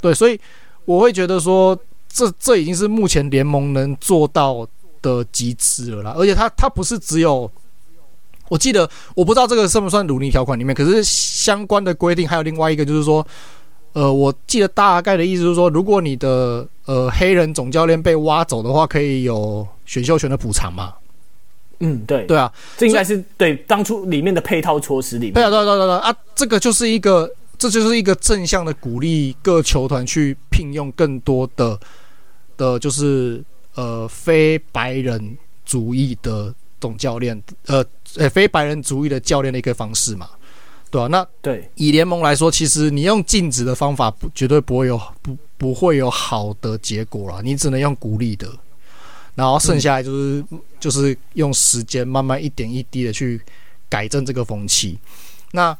[0.00, 0.38] 对，所以
[0.84, 1.76] 我会觉得说，
[2.08, 4.66] 这这已经是目前联盟能做到
[5.06, 7.48] 的极致了啦，而且它它不是只有
[8.48, 13.26] 我记得我不知道这个算不算鲁尼条款里面，可是相关的规定还有另外一个，就是说，
[13.92, 20.94] 呃，我记得大概的意思就是说，如果你的呃黑人总教练被挖走的话，可以有选秀权的补偿嘛。
[21.80, 25.34] 嗯，对，对啊，这应该是对当初里面的配套措施里面。
[25.34, 31.78] 对啊，对啊，对啊，对啊，啊，这个就是一个，这就是一个正向的鼓励各球团去聘用更多的
[32.56, 33.44] 的，就是
[33.76, 37.84] 呃非白人主义的总教练，呃，
[38.16, 40.28] 呃非白人主义的教练的一个方式嘛，
[40.90, 48.48] 对啊，那对以联盟来说，其实你用禁止的方法不绝对不会有不不会有好的结果啦，你只能用鼓励的。
[49.34, 53.38] 然后剩下来就是、嗯、就是用时间慢慢一点一滴的去
[53.86, 54.98] 改正这个风气。
[55.52, 55.76] 那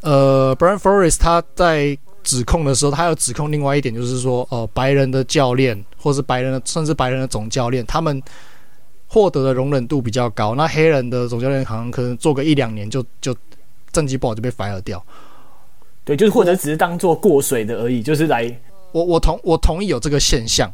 [0.00, 8.22] 呃，Brian Flores 他在指控的时候，他有指控另外一点，就是说，哦、呃，白人的教练或是白人的甚至白人的总教练，他们
[9.08, 10.54] 获得的容忍度比较高。
[10.54, 13.34] 那黑人的总教练好像可能做个一两年就就
[13.92, 15.04] 战绩不好就被 fire 掉。
[16.04, 18.54] 对，就是或者只是当做过水的而已，就是来
[18.92, 20.72] 我我同我同意有这个现象，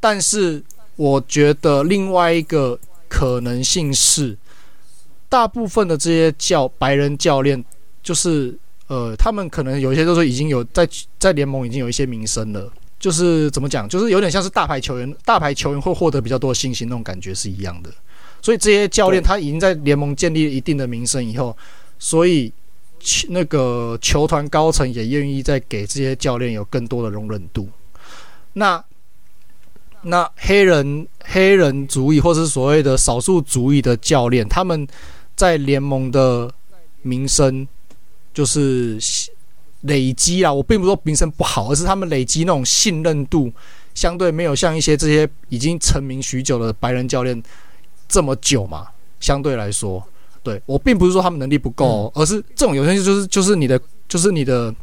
[0.00, 0.62] 但是。
[0.96, 2.78] 我觉得另外一个
[3.08, 4.36] 可能性是，
[5.26, 7.64] 大部分的这些教白人教练，
[8.02, 8.54] 就是
[8.92, 10.86] 呃，他们可能有一些都是已经有在
[11.18, 17.90] 在联盟已经有一些名声了，就是怎么讲，就是有点像是大牌球员，大牌球员会获得比较多的信心那种感觉是一样的。
[18.42, 21.56] 所以这些教练他已经在联盟建立了一定的名声以后，
[21.98, 22.52] 所以
[23.28, 27.68] 那个球团高层也愿意再给这些教练有更多的容忍度。
[28.52, 28.84] 那。
[30.04, 34.84] 那黑人黑人主义，或是所谓的少数主义的教练，他们
[35.36, 36.52] 在联盟的
[37.02, 37.64] 名声
[38.32, 38.98] 就是
[39.82, 40.52] 累积啊。
[40.52, 43.52] 我并不是说名声不好，而是他们累积那种信任度，
[43.94, 47.40] 相对没有像一些这些已经成名许久的白人教练
[48.08, 48.88] 这么久嘛。
[49.20, 50.02] 相对来说，
[50.42, 54.74] 对，我并不是说他们能力不够，而是这种有些就是就是你的就是你的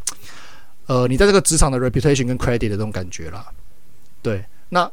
[0.85, 3.45] 呃，你在这个职场的 reputation 跟 credit 的这种感觉啦。
[4.21, 4.89] 对，那。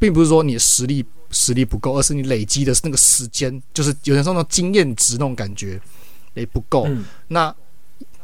[0.00, 5.78] 并不是说你的实力实力不够，而是你累积的那个时间，就是有点像那种经验值那种感觉
[6.32, 6.86] 也不够。
[6.86, 7.54] 嗯、那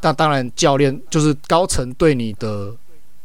[0.01, 2.75] 那当然，教练就是高层对你的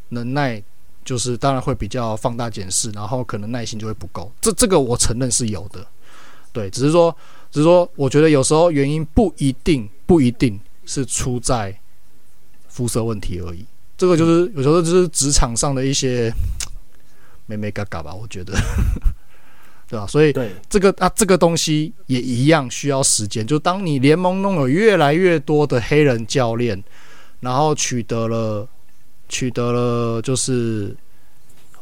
[0.09, 0.63] 能耐，
[1.05, 4.33] 就是当然会比较放大检视，然后可能耐心就会不够。
[4.41, 5.87] 这这个我承认是有的，
[6.53, 7.15] 对，只是说
[7.51, 11.79] 只是说，我觉得有时候原因不一定不一定是出在
[12.69, 13.65] 肤色问题而已。
[13.97, 16.33] 这个就是有时候就是职场上的一些。
[17.47, 18.55] 美美嘎嘎吧，我觉得，
[19.93, 20.07] 对吧？
[20.07, 20.33] 所以，
[20.71, 23.47] 这个啊，这个东西也一样需要时间。
[23.47, 26.83] 就当你联盟中有越来越多的黑人教练，
[27.41, 28.67] 然后取得了
[29.29, 30.97] 取得了就是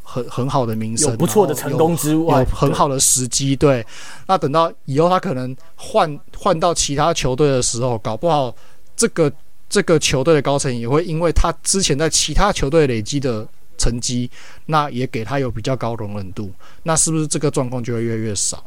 [0.02, 3.54] 很很好的名声，不错的成功之外，有很好的时机。
[3.54, 3.86] 对，
[4.26, 8.52] 那等到以后他可能换换到其他球队的时候，搞不好
[8.96, 9.32] 这个
[9.68, 13.46] 这个球队的高层也会因为他之前在其他球队累积的。
[13.80, 14.30] 成绩，
[14.66, 16.52] 那也给他有比较高容忍度，
[16.82, 18.62] 那是不是这个状况就会越来越少？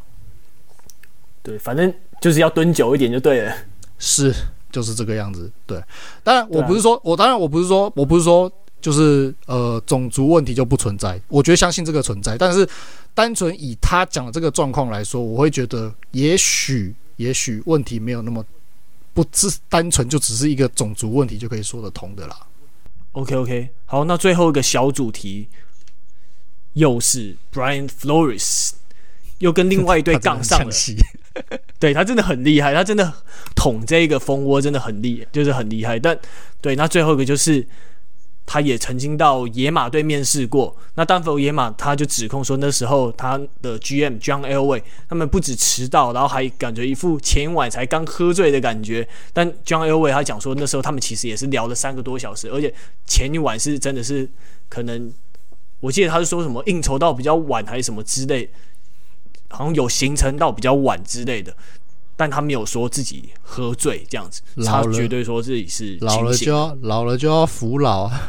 [1.43, 3.55] 对，反正就是要蹲久一点就对了。
[3.99, 4.33] 是，
[4.71, 5.51] 就是这个样子。
[5.67, 5.79] 对，
[6.23, 8.51] 当然我不是说，我当然我不是说，我不是说，
[8.81, 11.21] 就是呃种族问题就不存在。
[11.27, 12.67] 我觉得相信这个存在，但是
[13.13, 18.43] 单纯以他讲的这个状况来说，我会觉得也许也许问题没有那么
[19.13, 22.35] 不是单纯就只是一个种族问题就可以说得通的啦。
[23.13, 25.49] OK OK，好，那最后一个小主题
[26.73, 28.73] 又是 Brian Flores，
[29.39, 30.71] 又跟另外一队杠上了。
[31.79, 33.13] 对他真的很厉害，他真的
[33.55, 35.97] 捅这个蜂窝真的很厉害，就是很厉害。
[35.97, 36.19] 但
[36.61, 37.67] 对，那最后一个就是。
[38.45, 49.07] 他也曾经到野马队面试过，那丹佛野马他就指控说，那时候他的 GM John Elway 他们不止迟到，然后还感觉一副前一晚才刚喝醉的感觉。
[49.31, 52.73] 但 John Elway 他讲说，那时候他们其实也是聊了三个多小时，而且
[53.05, 54.29] 前一晚是真的是
[54.67, 55.11] 可能，
[55.79, 58.49] 我记得他是说什么应酬到比较晚还是什么之类，
[59.49, 61.55] 好像有行程到比较晚之类的。
[62.15, 68.21] 但他没有说自己喝醉这样子，他绝对说自己是老了就要老了就要服老啊，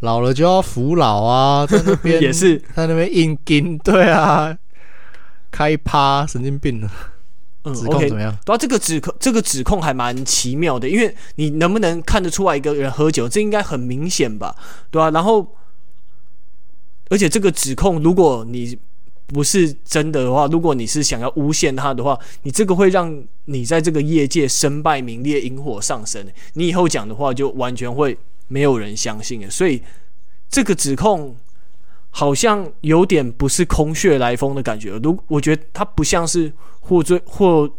[0.00, 4.56] 老了就要服老啊，在那边 也是在那边硬撑，对啊，
[5.50, 6.90] 开趴神经病了。
[7.64, 8.36] 嗯，指控怎么样？
[8.44, 14.54] 对啊，这个指控这个指控还蛮奇妙的，因为你能不能看得出来一个人喝酒，这应该很明显吧？
[14.90, 15.56] 对啊，然后
[17.08, 18.78] 而且这个指控，如果你。
[19.28, 26.26] 不是真的的话，如果你是想要诬陷他的话，你这个会让你在这个业界身败名裂、引火上身。
[26.54, 28.16] 你以后讲的话就完全会
[28.46, 29.48] 没有人相信。
[29.50, 29.82] 所以
[30.48, 31.36] 这个指控
[32.10, 34.98] 好像有点不是空穴来风的感觉。
[35.02, 36.50] 如我觉得他不像是
[36.80, 37.70] 获罪或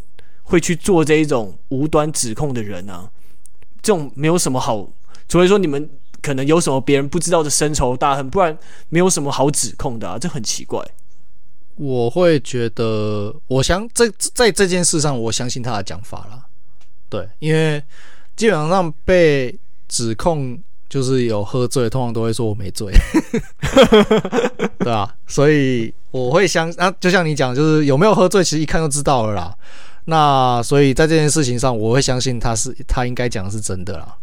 [0.43, 3.09] 会去做这一种无端指控的人啊？
[3.81, 4.87] 这种没有什么好，
[5.27, 5.89] 除非说你们
[6.21, 8.55] 可能有什么别人不知道的深仇大恨，不然
[8.89, 10.85] 没有什么好指控的啊，这很奇怪。
[11.79, 16.43] 我会觉得，我相这在这件事上，我相信他的讲法啦。
[17.07, 17.81] 对，因为
[18.35, 19.57] 基本上被
[19.87, 22.93] 指控就是有喝醉，通常都会说我没醉，
[24.79, 29.55] 对啊，所以我会相啊，就像你讲，就是有没有喝醉，其实一看就知道了啦。
[30.03, 34.17] 那所以在这件事情上，我会相信他是他应该讲的是真的啦。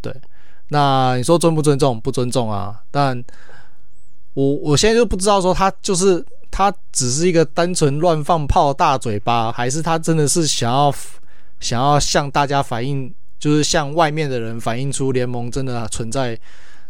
[0.00, 0.12] 对，
[0.68, 2.00] 那你说尊不尊重？
[2.00, 2.82] 不尊重啊。
[2.90, 3.22] 但
[4.34, 10.94] 我我现在就不知道说他就是他只是一个单纯乱放炮大嘴巴，还是他真的是想要
[11.58, 16.38] 想要向大家反映，就是向外面的人反映出联盟真的存在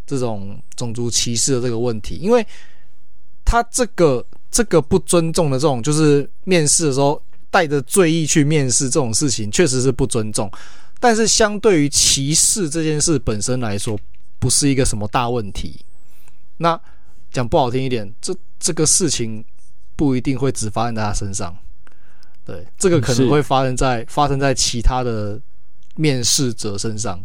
[0.05, 2.17] 这种种族歧视的这个问题？
[2.17, 2.47] 因为
[3.45, 7.19] 他这个这个不尊重的这种，就是面试的时候。
[7.53, 10.51] 带着醉意去面试这种事情确实是不尊重，
[10.99, 13.95] 但是相对于歧视这件事本身来说，
[14.39, 15.79] 不是一个什么大问题。
[16.57, 16.81] 那
[17.31, 19.45] 讲不好听一点，这这个事情
[20.03, 21.57] 不一定会只发生在他身上，
[22.45, 25.41] 对，这个可能会发生在发生在其他的
[25.95, 27.23] 面试者身上，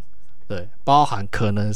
[0.48, 1.74] 对，包含可能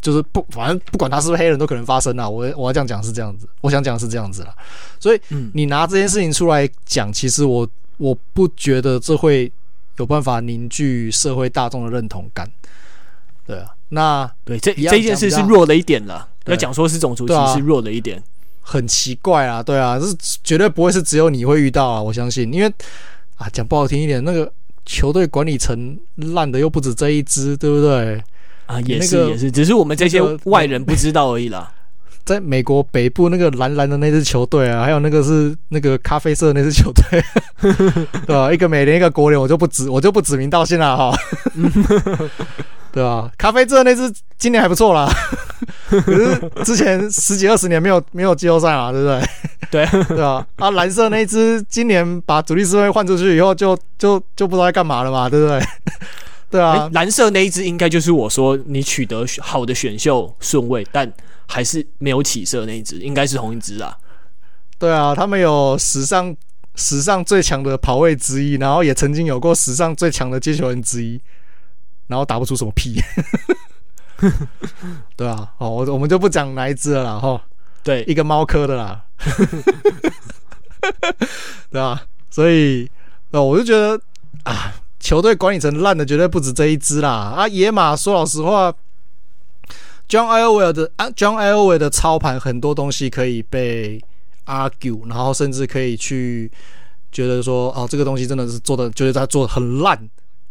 [0.00, 2.28] 就是不，反正不管他是不是黑人都可能发生啊。
[2.28, 4.54] 我我要这样讲是这样子，我想讲是这样子啦。
[5.00, 5.20] 所以
[5.54, 7.68] 你拿这件事情出来讲，其实我。
[7.98, 9.52] 我不觉得这会
[9.96, 12.48] 有办法凝聚社会大众的认同感，
[13.44, 16.28] 对啊，那对这这件事是弱了一点了。
[16.46, 18.22] 要讲说是种族歧视弱了一点，
[18.70, 20.14] 很奇怪啊，对啊，这是
[20.44, 22.68] 绝对不会是只有你会遇到啊，我相信，因为
[23.36, 24.52] 啊，讲不好听一点，那个
[24.84, 28.22] 球队管理层烂的又不止这一支，对不对？
[28.66, 31.72] 啊，也是也是，只是我们这些外人不知道而已啦。
[32.26, 37.24] 在美国北部那个蓝蓝的那支球队啊，还有那个是那个咖啡色的那支球队，
[38.26, 38.52] 对吧？
[38.52, 41.18] 一个美联，一个国联，我就不指我就不指名道姓了哈，
[42.92, 43.30] 对啊？
[43.38, 45.08] 咖啡色那只今年还不错啦，
[45.88, 49.22] 可是之前十几二十年没有没有季后赛嘛，对不对？
[49.70, 50.46] 对 对吧？
[50.56, 55.60] 啊，蓝色那一支今年把主力四位换出去以后就，就就就不知道在干嘛了嘛，对不对？
[56.50, 61.12] 对啊，蓝色那一只应该就是我说你取得好的选秀顺位，但。
[61.50, 63.96] 还是没有起色那一只，应该是同一只啊。
[64.78, 66.36] 对啊，他们有史上
[66.74, 71.18] 史上最强的跑位之一，然后也曾经有过史上最强的接球人之一，
[72.08, 73.00] 然后打不出什么屁。
[75.14, 77.40] 对啊，哦，我我们就不讲哪一只了啦，哈。
[77.84, 79.04] 对，一个猫科的啦。
[81.70, 82.90] 对啊，所以，
[83.30, 84.00] 那，我就觉得
[84.42, 87.10] 啊，球队管理层烂的绝对不止这一只啦。
[87.10, 88.74] 啊，野马说老实话。
[90.08, 94.02] John Elway 的啊，John Elway 的操盘很多东西可以被
[94.46, 96.50] argue，然后甚至可以去
[97.12, 100.08] 觉得说，哦，这个东西真的是做的，觉得他做的很烂。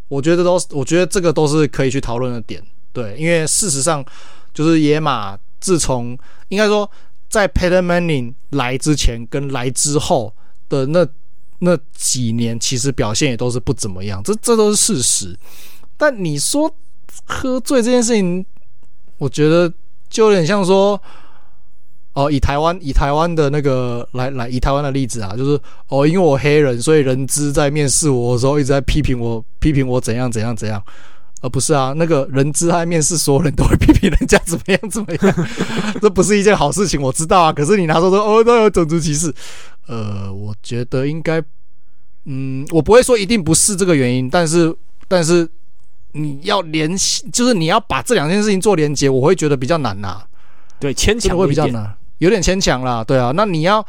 [0.07, 2.63] 我觉得都是，我觉得这个都是可以去讨论的点。
[2.93, 4.03] 对，因为事实上，
[4.53, 6.17] 就是野马自从
[6.49, 6.89] 应该说
[7.29, 10.33] 在 Peyton Manning 来之前跟来之后
[10.69, 11.07] 的那
[11.59, 15.37] 那几年，其实表现也都是不怎么样，这这都是事实。
[15.97, 16.73] 但你说
[17.25, 18.45] 喝醉这件事情，
[19.17, 19.71] 我觉得
[20.09, 20.99] 就有点像说，
[22.17, 30.81] 哦，以台湾以台湾的那个来来以台湾的例子啊，就是哦，因为我黑人，所以人资在面试我的时候一直在批评我，批评我怎样怎样怎样，
[31.41, 35.47] 而不是啊，那个人资在面试所有人都会批评人家怎么样怎么样，
[36.01, 37.53] 这不是一件好事情，我知道啊。
[37.53, 39.31] 可是你拿出说哦，都有种族歧视，
[39.87, 41.39] 呃，我觉得应该，
[42.25, 44.75] 嗯，我不会说一定不是这个原因，但是
[45.07, 45.47] 但是。
[46.13, 50.25] 你要联系，就是你要把这两件事情做连接，我会觉得比较难呐、啊。
[50.79, 53.03] 对，牵强会比较难，有点牵强啦。
[53.03, 53.85] 对啊，那你要，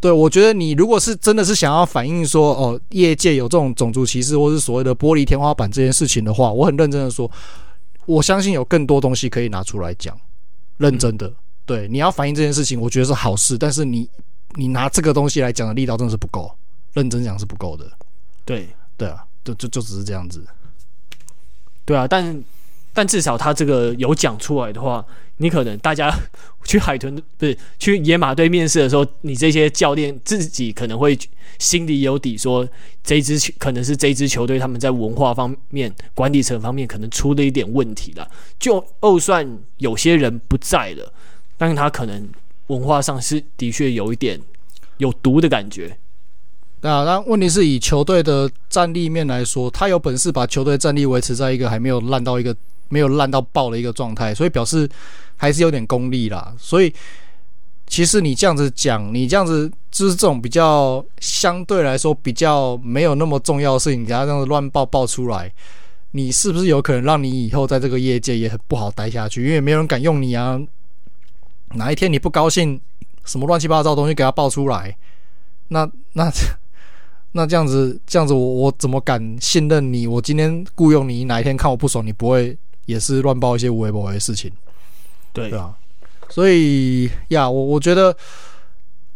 [0.00, 7.30] 对我觉得你如果是真的是想要反映说，哦，业界有这种种族歧视，或是所谓的玻璃天花板这件事情的话，我很认真的说，
[8.06, 10.18] 我相信有更多东西可以拿出来讲。
[10.78, 11.32] 认真的，
[11.64, 14.08] 对，你要反映这件事情，我觉得是好事，但是你
[14.56, 16.52] 你拿这个东西来讲的力道真的是不够，
[16.94, 17.88] 认真讲是不够的。
[18.44, 20.44] 对，对啊，就就就只是这样子。
[21.84, 22.42] 对啊，但
[22.94, 25.04] 但至少他这个有讲出来的话，
[25.38, 26.16] 你可能大家
[26.64, 31.18] 去海豚不是去野马队面试的时候，你这些教练自己可能会
[31.58, 32.66] 心里有底说，
[33.02, 38.26] 这支可能是这支球队他们在文化方面、管理层方面可能出了一点问题了。
[38.60, 41.12] 就就算有些人不在了，
[41.58, 42.28] 但是他可能
[42.68, 44.40] 文化上是的确有一点
[44.98, 45.98] 有毒的感觉。
[46.80, 52.54] 那，那问题是以球队的战力面来说，他有本事把球队战力维持在一个还没有烂到一个
[52.94, 54.88] 没有烂到爆的一个状态，所以表示
[55.36, 56.54] 还是有点功力啦。
[56.56, 56.94] 所以
[57.88, 65.52] 其实你这样子讲，你这样子就是这种比较相对来说比较没有那么重要的事情，给他这样子乱报报出来，
[66.12, 69.44] 你是不是有可能让你以后在这个业界也很不好待下去？
[69.44, 70.60] 因为没有人敢用你啊！
[71.74, 72.80] 哪一天你不高兴，
[73.24, 74.96] 什么乱七八糟的东西给他报出来，
[75.68, 76.30] 那那
[77.32, 80.06] 那这样子这样子，我我怎么敢信任你？
[80.06, 82.56] 我今天雇佣你，哪一天看我不爽，你不会
[82.86, 84.50] 也是乱报一些无微不为的事情？
[85.32, 85.74] 对对啊。
[86.30, 88.16] 所以呀，我我觉得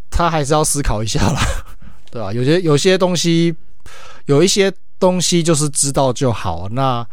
[0.09, 1.41] 他还是要思考一下啦，
[2.11, 2.31] 对吧？
[2.31, 3.55] 有些有些东西，
[4.25, 6.69] 有一些东西就是知道就好。
[6.69, 7.05] 那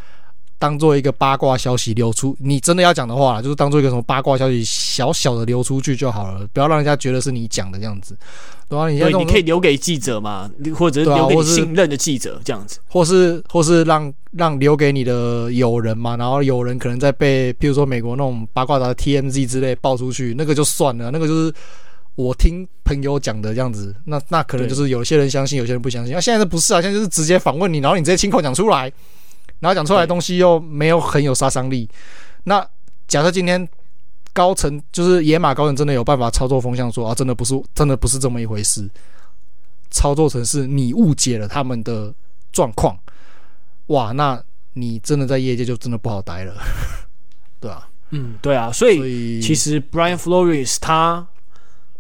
[0.67, 8.17] 当做一个八卦消息流出，你真的要讲的话，就是当做一个什么八卦消息，小小的流出去就好了，不要让人家觉得是你讲的这样子。
[8.69, 21.55] 对啊，你对，你可以留给记者嘛，或者是留给你信任的记者这样子，或是或是让让留给你的友人嘛，然后友人可能在被，譬如说美国那种八卦杂志 TMZ 之类爆出去，那个就算了，那个就是
[22.17, 26.11] 我听朋友讲的这样子，那那可能就是有些人相信，有些人不相信。
[26.11, 28.93] 那、啊、现在不是啊，现在就是直接访问你，然后你直接亲口讲出来，
[29.61, 31.89] 然后讲出来的东西又没有很有杀伤力。
[32.45, 32.67] 那
[33.09, 33.69] 假设今天。
[34.37, 38.87] 高层就是野马高层，真的有办法操作风向，说啊，真的不是，真的不是这么一回事。
[39.91, 42.15] 操作成是你误解了他们的
[42.53, 42.95] 状况，
[43.87, 44.39] 哇，那
[44.75, 46.55] 你真的在业界就真的不好待了，
[47.59, 51.27] 对啊，嗯，对啊，所以，所以其实 Brian Flores 他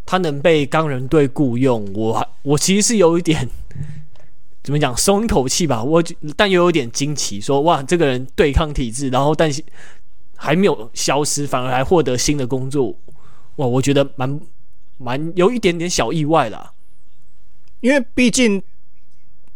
[0.04, 3.48] 他能被钢人队雇佣，我我其实是有一点
[4.66, 6.04] 怎么讲松一口气吧，我
[6.36, 9.64] 但又有点惊奇，说哇，这个人对抗体制，然后但是。
[10.38, 12.94] 还没有消失，反而还获得新的工作，
[13.56, 13.66] 哇！
[13.66, 14.38] 我觉得蛮
[14.98, 16.74] 蛮有一点点小意外啦。
[17.80, 18.62] 因为毕竟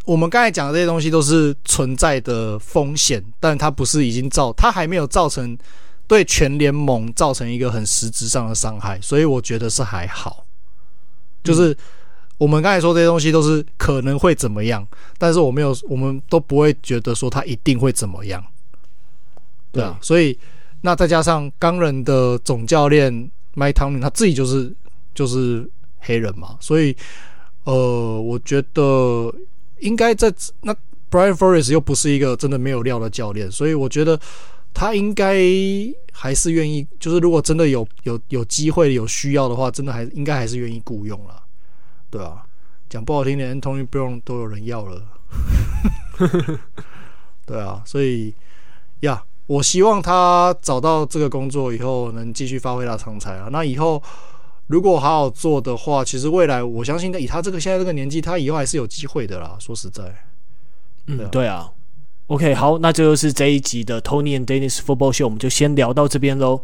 [0.07, 5.55] 我们刚才讲的这些东西都是存在的风险，但它不是已经造，它还没有造成
[6.09, 10.47] 对全联盟造成一个很实质上的伤害，所以我觉得是还好。
[11.45, 11.77] 就是
[12.41, 14.85] 我们刚才说这些东西都是可能会怎么样，
[15.19, 18.43] 但是我没有，我们都不会觉得说它一定会怎么样。
[19.71, 20.37] 对啊，所以。
[20.83, 23.13] 那再加上钢人的总教练
[23.55, 24.75] Mike Tomlin 他自己就是
[25.15, 26.97] 就是黑人嘛，所以
[27.65, 29.31] 呃，我觉得
[29.81, 30.33] 应该在
[30.63, 30.75] 那
[31.11, 34.19] Brian Flores 又不是一个真的没有料的教练，所以我觉得
[34.73, 35.39] 他应该
[36.13, 41.43] 还是愿意，就是如果真的有有有机会有需要的话，真的还应该还是愿意雇佣了，
[42.11, 42.43] 对啊，
[42.89, 45.03] 讲不好听点，Antonio Brown 都有人要了，
[47.47, 48.35] 对啊，所以
[49.01, 49.23] 呀。
[49.51, 53.49] 我希望他找到这个工作以后能继续发挥他长才啊。
[53.51, 54.01] 那以后
[54.69, 59.57] 如果好好做的话，其实未来我相信，以他这个现在这个年纪，他以后还是有机会的啦。
[59.59, 60.05] 说实在，
[61.09, 61.69] 嗯，对啊。
[62.29, 66.63] OK，好，那这就是这一集的 Tony and Dennis Football Show，我们就先聊到这边喽。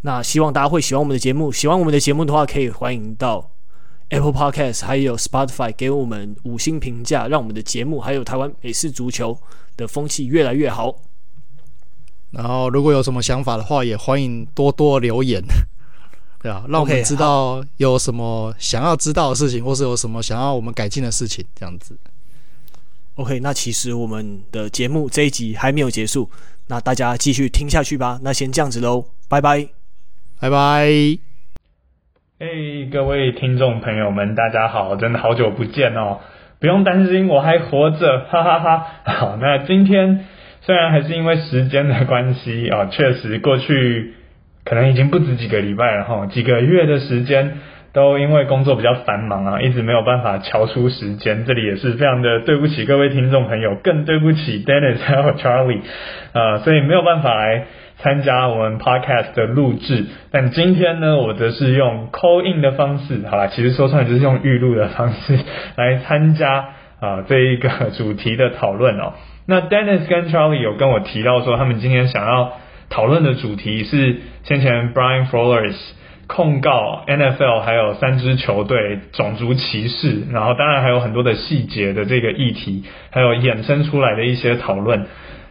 [0.00, 3.51] 那希望大家会喜欢我们的节目，喜欢我们的节目的话，可以欢迎到
[4.12, 9.38] Apple Podcast 还有 Spotify 给我们五星评价，让我们的节目还有台湾美式足球
[9.76, 10.94] 的风气越来越好。
[12.30, 15.42] 然后，如果有什么想法的话，也欢迎多多留言，
[16.42, 21.96] 对啊，让我们知道有什么想要知道的事情，或是有什么想要我们改进的事情，这样子。
[23.14, 26.30] OK，那其实我们的节目这一集还没有结束，
[26.66, 28.18] 那大家继续听下去吧。
[28.22, 29.68] 那先这样子喽，拜拜，
[30.38, 31.31] 拜拜。
[32.44, 36.18] 嘿各位听众朋友们，大家好，真的好久不见哦，
[36.58, 38.86] 不用担心，我还活着，哈哈哈。
[39.06, 40.24] 好，那今天。
[40.62, 44.14] 虽然还是因为时间的关系啊，确实过去
[44.64, 47.58] 可能已经不止几个礼拜了哈，几个月的时间
[47.92, 51.44] 都因为工作比较繁忙啊，一直没有办法乔出时间。
[51.44, 55.82] 这里也是非常的对不起各位听众朋友，更对不起 Dennis 还有 Charlie
[56.32, 57.66] 啊，所以没有办法来
[58.02, 60.06] 参加我们 Podcast 的录制。
[60.32, 65.38] 但今天呢，我则是用 Call In 的方式，好啦，其实说出来就是用预录的方式
[65.76, 69.12] 来参加啊这一个主题的讨论哦。
[69.46, 72.52] 那 Dennis 跟 Charlie 有跟我提到说，他们今天想要
[72.90, 75.76] 讨论的主题是先前 Brian Flores
[76.28, 85.06] 控告 NFL 还有三支球队种族歧视，然后当然还有很多的细节的这个议题，还有衍生出来的一些讨论。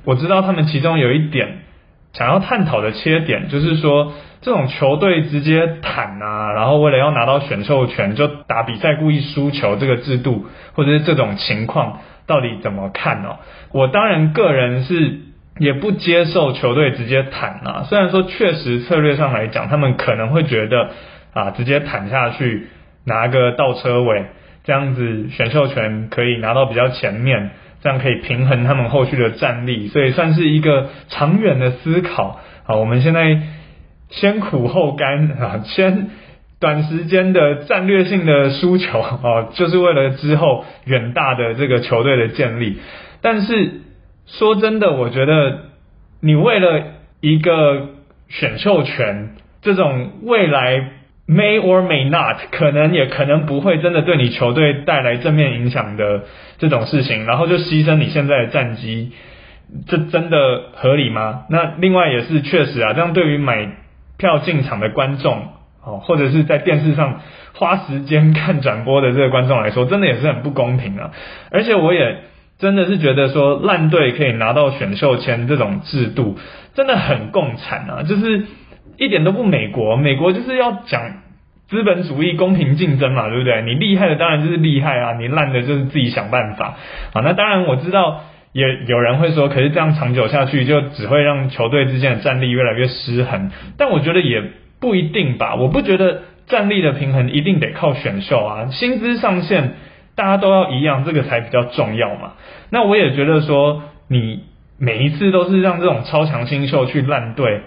[0.05, 1.59] 我知道他们其中有一点
[2.13, 11.99] 想要探讨的切点，就是说这种球队直接坦啊，然后为了要拿到选秀权就打比赛故意输球这个制度，或者是这种情况。
[12.27, 13.39] 到底怎么看呢？
[13.73, 15.19] 我当然个人是
[15.57, 17.83] 也不接受球队直接坦啊。
[17.89, 20.91] 虽然说确实策略上来讲，他们可能会觉得
[21.33, 22.67] 啊，直接坦下去
[23.05, 24.27] 拿个倒车尾，
[24.63, 27.49] 这样子选秀权可以拿到比较前面，
[27.81, 32.39] 这样可以平衡他们后续的战力，所以算是一个长远的思考。
[32.63, 33.41] 好，我们现在
[34.09, 36.09] 先苦后甘啊，先。
[36.61, 42.77] 短时间的战略性的输球哦，就是为了之后远大的这个球队的建立。
[43.19, 43.81] 但是
[44.27, 45.57] 说真的，我觉得
[46.21, 46.83] 你为了
[47.19, 47.87] 一个
[48.29, 49.31] 选秀权，
[49.63, 50.91] 这种未来
[51.31, 56.23] may or may not 可能也可能不会真的对你球队带来正面影响的
[56.57, 59.13] 这种事情，然后就牺牲你现在的战绩，
[59.87, 61.45] 这真的合理吗？
[61.49, 63.69] 那另外也是确实啊，这样对于买
[64.17, 65.47] 票进场的观众。
[65.83, 67.21] 哦，或者是在电视上
[67.55, 71.09] 花时间看转播的这个观众来说，真的也是很不公平啊！
[71.49, 72.17] 而且我也
[72.59, 76.37] 真的是觉得说，烂队可以拿到选秀签这种制度，
[76.75, 78.03] 真的很共产啊！
[78.03, 78.45] 就是
[78.97, 81.01] 一点都不美国，美国就是要讲
[81.67, 83.61] 资本主义公平竞争嘛，对不对？
[83.63, 86.75] 你厉害的当然就是厉害啊，你烂的就是自己想办法
[87.13, 87.21] 啊！
[87.23, 88.23] 那当然我知道，
[88.53, 93.51] 也有人会说，可是这样长久下去，就只会让球队之间的战力越来越失衡。
[93.77, 94.43] 但我觉得也。
[94.81, 99.73] 不一定吧，我不觉得战力的平衡一定得靠选秀啊，薪资上限
[100.15, 102.31] 大家都要一样，这个才比较重要嘛。
[102.71, 104.39] 那我也觉得说，你
[104.79, 107.61] 每一次都是让这种超强新秀去烂队，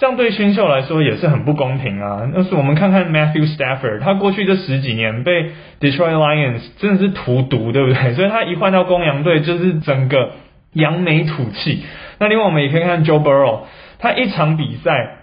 [0.00, 2.28] 这样对新秀来说也是很不公平啊。
[2.34, 8.14] 那是我们看看 Matthew Stafford，他过去这十几年被 Detroit Lions 真的是荼毒，对不对？
[8.16, 10.32] 所以他一换到公羊队，就是整个
[10.72, 11.84] 扬眉吐气。
[12.18, 13.60] 那另外我们也可以看 Joe Burrow，
[14.00, 15.18] 他一场比赛。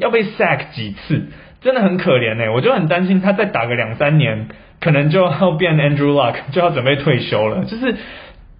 [0.00, 1.26] 要被 sack 几次，
[1.60, 2.50] 真的很可怜哎！
[2.50, 4.46] 我就很担心他再打个两三年，
[4.80, 7.64] 可能就要变 Andrew Luck，就要准备退休了。
[7.64, 7.96] 就是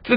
[0.03, 0.17] 这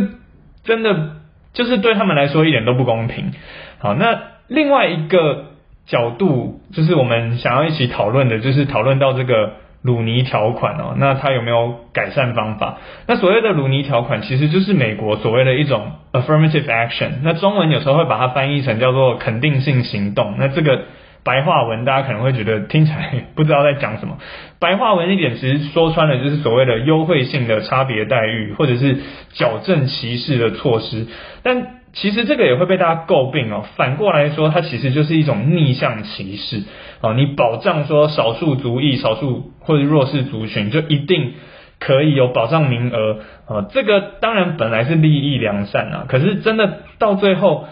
[0.64, 1.18] 真的
[1.54, 3.34] 就是对他们来说一点都不公平。
[3.78, 4.20] 好，那
[4.52, 5.46] 另外一个
[5.86, 12.78] 角度就是我们想要一起讨论的，就是讨论到这个鲁尼条款哦，那它有没有改善方法？
[13.08, 20.36] 那所谓的鲁尼条款其实就是美国所谓的一种 affirmative action，那中文有时候会把它翻译成叫做肯定性行动。
[20.38, 20.82] 那这个。
[21.24, 24.18] 白话文，大家可能会觉得听起来不知道在讲什么。
[24.60, 28.98] 白话文一点，其实说穿了就是所谓的优惠性的差别待遇，或者是
[29.34, 31.06] 矫正歧视的措施。
[31.44, 33.64] 但其实这个也会被大家诟病哦。
[33.76, 36.64] 反过来说，它其实就是一种逆向歧视
[37.02, 37.14] 哦。
[37.14, 41.34] 你保障说少数族裔、少数或者弱势族群就一定
[41.80, 43.68] 可以有保障名额啊？
[43.72, 47.68] 这个当然本来是利益良善啊，可是真的到最后。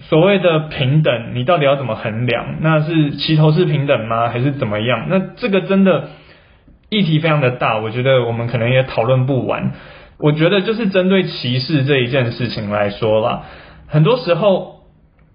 [0.00, 2.56] 所谓的平等，你到底要怎么衡量？
[2.60, 4.28] 那是齐头式平等吗？
[4.28, 5.06] 还是怎么样？
[5.08, 6.08] 那这个真的
[6.90, 9.70] 议题非常的大，我觉得我们可能也讨论不完。
[10.18, 13.42] 我觉得就是针对歧视这一件事情来说啦，
[13.86, 14.80] 很多时候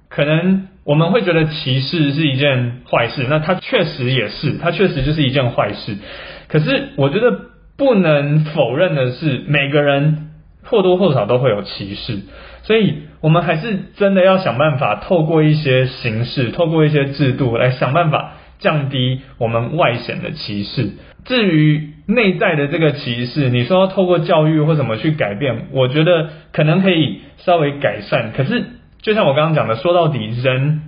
[0.09, 5.97] 可能我们会觉得歧视是一件坏事，那它确实也是，它确实就是一件坏事。
[6.47, 7.39] 可是我觉得
[7.77, 10.29] 不能否认的是，每个人
[10.63, 12.19] 或多或少都会有歧视。
[12.63, 20.91] 所以，我们还是真的要想办法，透过一些形式，透过一些制度，来想办法降低我们外显的歧视。
[21.25, 28.31] 至于内在的这个歧视，你说透过教育或怎么去改变，我觉得可能可以稍微改善。
[28.35, 28.63] 可是，
[29.01, 30.81] 就像我刚刚讲的，说到底，人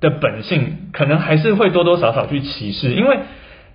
[0.00, 3.18] 的本性可能还是会多多少少去歧视，因为。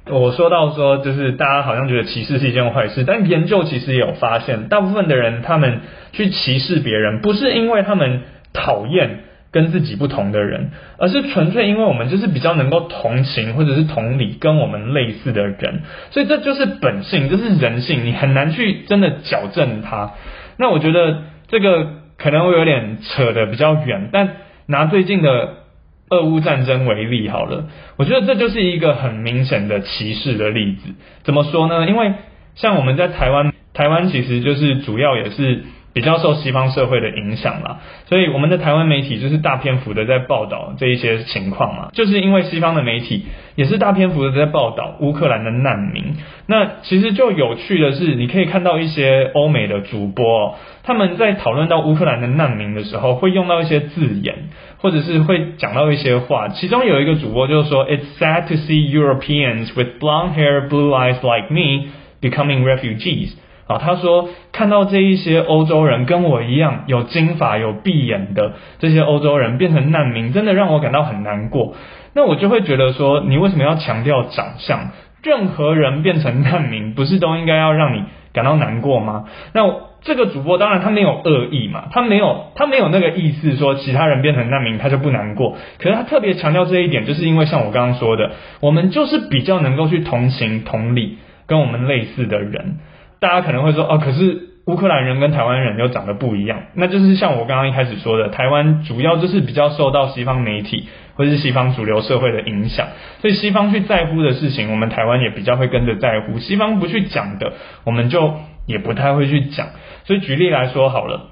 [0.06, 5.80] 我说到说，就是大家好像觉得歧视是一件坏事，但研究其实也有发现，大部分的人他们
[6.12, 8.20] 去歧视别人，不是因为他们
[8.52, 9.20] 讨厌
[9.54, 20.12] 跟自己不同的人，而是纯粹因为我们就是比较能够同情或者是同理跟我们类似的人，所以这就是本性，这是人性，你很难去真的矫正它。
[20.58, 21.88] 那我觉得这个
[22.18, 24.30] 可能会有点扯得比较远，但
[24.66, 25.64] 拿最近的。
[26.10, 30.94] 俄乌战争为例好了，我觉得这就是一个很明显的歧视的例子。
[31.24, 31.88] 怎么说呢？
[31.88, 32.14] 因为
[32.54, 35.64] 像我们在台湾，台湾其实就是主要也是
[35.94, 37.78] 比较受西方社会的影响啦，
[38.08, 41.90] 所以我们的台湾媒体就是大篇幅的在报道这一些情况嘛。
[41.94, 43.26] 就是因为西方的媒体
[43.56, 46.16] 也是大篇幅的在报道乌克兰的难民。
[46.48, 54.50] 那其实就有趣的是，你可以看到一些欧美的主播，他们在讨论到乌克兰的难民的时候，会用到一些字眼。
[54.80, 63.34] 或者是会讲到一些话，其中有一个主播就是说，It's sad to see Europeans with blonde hair, blue eyes like me becoming refugees。
[63.68, 71.76] 啊，他说看到这一些欧洲人跟我一样有金发、有碧眼的这些欧洲人变成难民，真的让我感到很难过。
[72.14, 74.92] 那我就会觉得说，你为什么要强调长相？
[75.24, 78.04] 任何人变成难民，不是都应该要让你
[78.34, 79.26] 感到难过吗？
[79.54, 79.62] 那
[80.02, 85.56] 这个主播当然他没有恶意嘛，他没有他没有那个意思说其他人变成难民他就不难过。
[85.80, 92.80] 可是他特别强调这一点，就是因为像我刚刚说的，我们就是比较能够去同情同理跟我们类似的人。
[93.24, 102.88] 大家可能会说哦，可是乌克兰人跟台湾人又长得不一样，那就是像我刚刚一开始说的，台湾主要就是比较受到西方媒体或是西方主流社会的影响，
[103.22, 107.54] 所以西方去在乎的事情，我们台湾也比较会跟着在乎；西方不去讲的，
[107.86, 108.34] 我们就
[108.68, 109.68] 也不太会去讲。
[110.04, 111.30] 所以举例来说好了，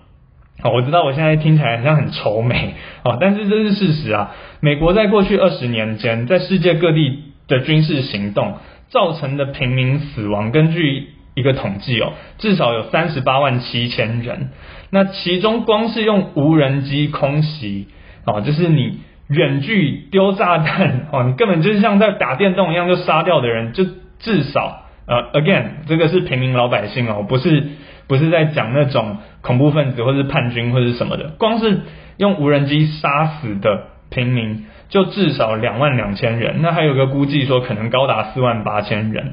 [0.61, 2.75] 好，我知道我现在听起来好像很愁眉。
[3.03, 4.31] 啊，但是这是事实啊。
[4.61, 8.53] 美国在过去二十年间，在世界各地的军事行动
[8.87, 14.49] 造成的平民死亡，根据一个统计哦，至少有三十八万七千人。
[14.89, 17.88] 那其中光是用无人机空袭
[18.25, 23.86] 哦，就是你远距丢炸弹哦，你根本就是像在打电动一样就杀掉的人，就
[24.19, 27.69] 至少呃，again，这个是平民老百姓哦，不是
[28.07, 31.82] 不是在讲那种恐怖分子或是叛军或者什么的，光是
[32.17, 36.61] 用无人机杀死的平民就至少两万两千人。
[36.61, 39.32] 那还有个估计说可能高达四万八千人，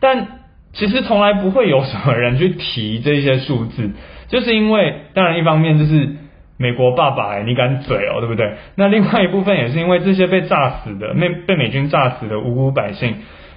[0.00, 0.37] 但。
[0.78, 3.90] 其实从来不会有什么人去提这些数字，
[4.30, 6.16] 就是因为，当然一方面就是
[6.56, 8.54] 美国爸爸，你敢嘴哦，对不对？
[8.76, 13.16] 那另外一部分也是因为这些被炸死的、被被美军炸死的无辜百姓，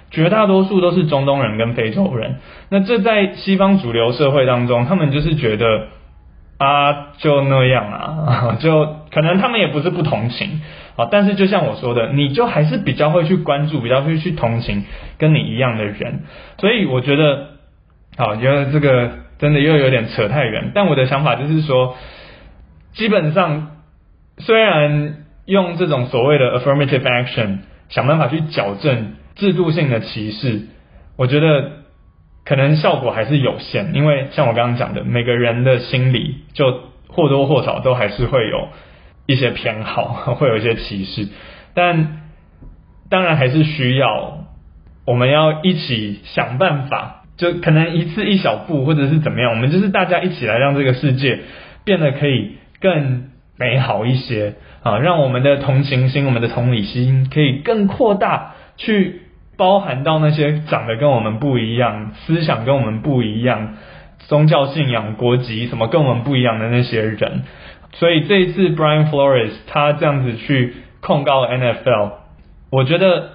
[0.09, 2.37] 绝大多数都是中东人跟非洲人。
[2.69, 5.87] 那这在西方主流社会当中，他们就是觉得。
[6.63, 10.61] 啊，就那样啊， 就可能他们也不是不同情
[10.95, 14.85] 啊，但是就像我说的，你就还是比较会去关注，比较会去同情
[15.17, 16.23] 跟你一样的人，
[16.57, 17.47] 所以我觉得，
[18.17, 21.95] 好，觉得这个真的又有点扯太远，但我的想法就是说，
[22.93, 23.71] 基本上
[24.37, 30.61] 虽然用这种所谓的 affirmative action 想办法去矫正制度性的歧视，
[31.17, 31.81] 我觉得。
[32.43, 38.69] 可能效果还是有限，因为像我刚刚讲的，每个人的心里就或多或少都还是会有
[39.31, 41.27] 一些偏好， 会有一些歧视。
[41.73, 42.21] 但
[43.09, 44.45] 当然还是需要
[45.05, 51.39] 我们要一起想办法，就可能一次一小步，或者是怎么样，我们就是大家一起来让这个世界
[51.83, 59.21] 变得可以更美好一些啊，让我们的同情心、我们的同理心可以更扩大去。
[59.57, 63.75] 包含到那些长得跟我们不一样、思想跟我们不一样、
[64.17, 67.43] 宗教信仰、国籍什么跟我们不一样的那些人，
[67.93, 72.11] 所以这一次 Brian Flores 他这样子去控告 NFL，
[72.71, 73.29] 我觉得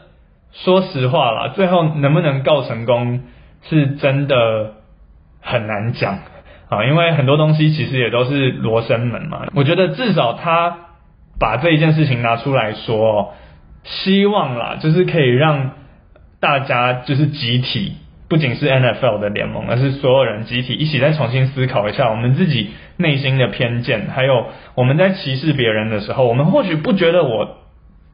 [0.53, 3.23] 说实话啦，最后能不能告成功
[3.63, 4.75] 是真的
[5.41, 6.19] 很难讲
[6.69, 9.47] 啊，因为很多东西其实也都是罗生门嘛。
[9.55, 10.79] 我觉得至少他
[11.39, 13.35] 把这一件事情拿出来说，
[13.85, 15.73] 希望啦，就是可以让。
[16.39, 17.95] 大家就是集体，
[18.29, 27.59] 不仅是 NFL 的联盟，而是所有人集体一起再重新思考一下我们自己内心的偏见，还有我们在歧视别人的时候，我们或许不觉得我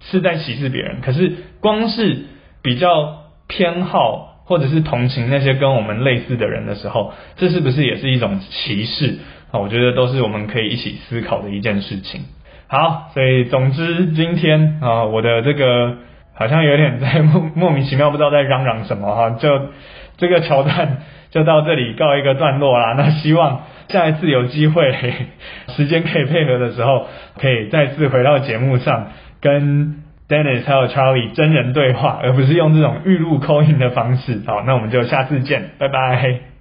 [0.00, 2.24] 是在歧视别人，可是光是
[2.62, 3.18] 比较
[3.48, 9.18] 偏好或者是同情那些跟我们类似的人的时候，这是不是也是一种歧视
[9.50, 9.60] 啊？
[9.60, 12.22] 我觉得都是我们可以一起思考的一件事情。
[12.68, 15.96] 好，所以总之今天啊，我的这个。
[16.34, 19.68] 好像有点在莫莫名其妙，不知道在嚷嚷什么哈，就
[20.16, 22.94] 这个桥段就到这里告一个段落啦。
[22.96, 24.92] 那希望下一次有机会，
[25.76, 27.06] 时间可以配合的时候，
[27.40, 29.08] 可以再次回到节目上，
[29.40, 34.40] 跟 Dennis 还有 Charlie 真人对话，而不是用这种预录 call in 的方式。
[34.46, 36.51] 好，那我们就下次见，拜拜。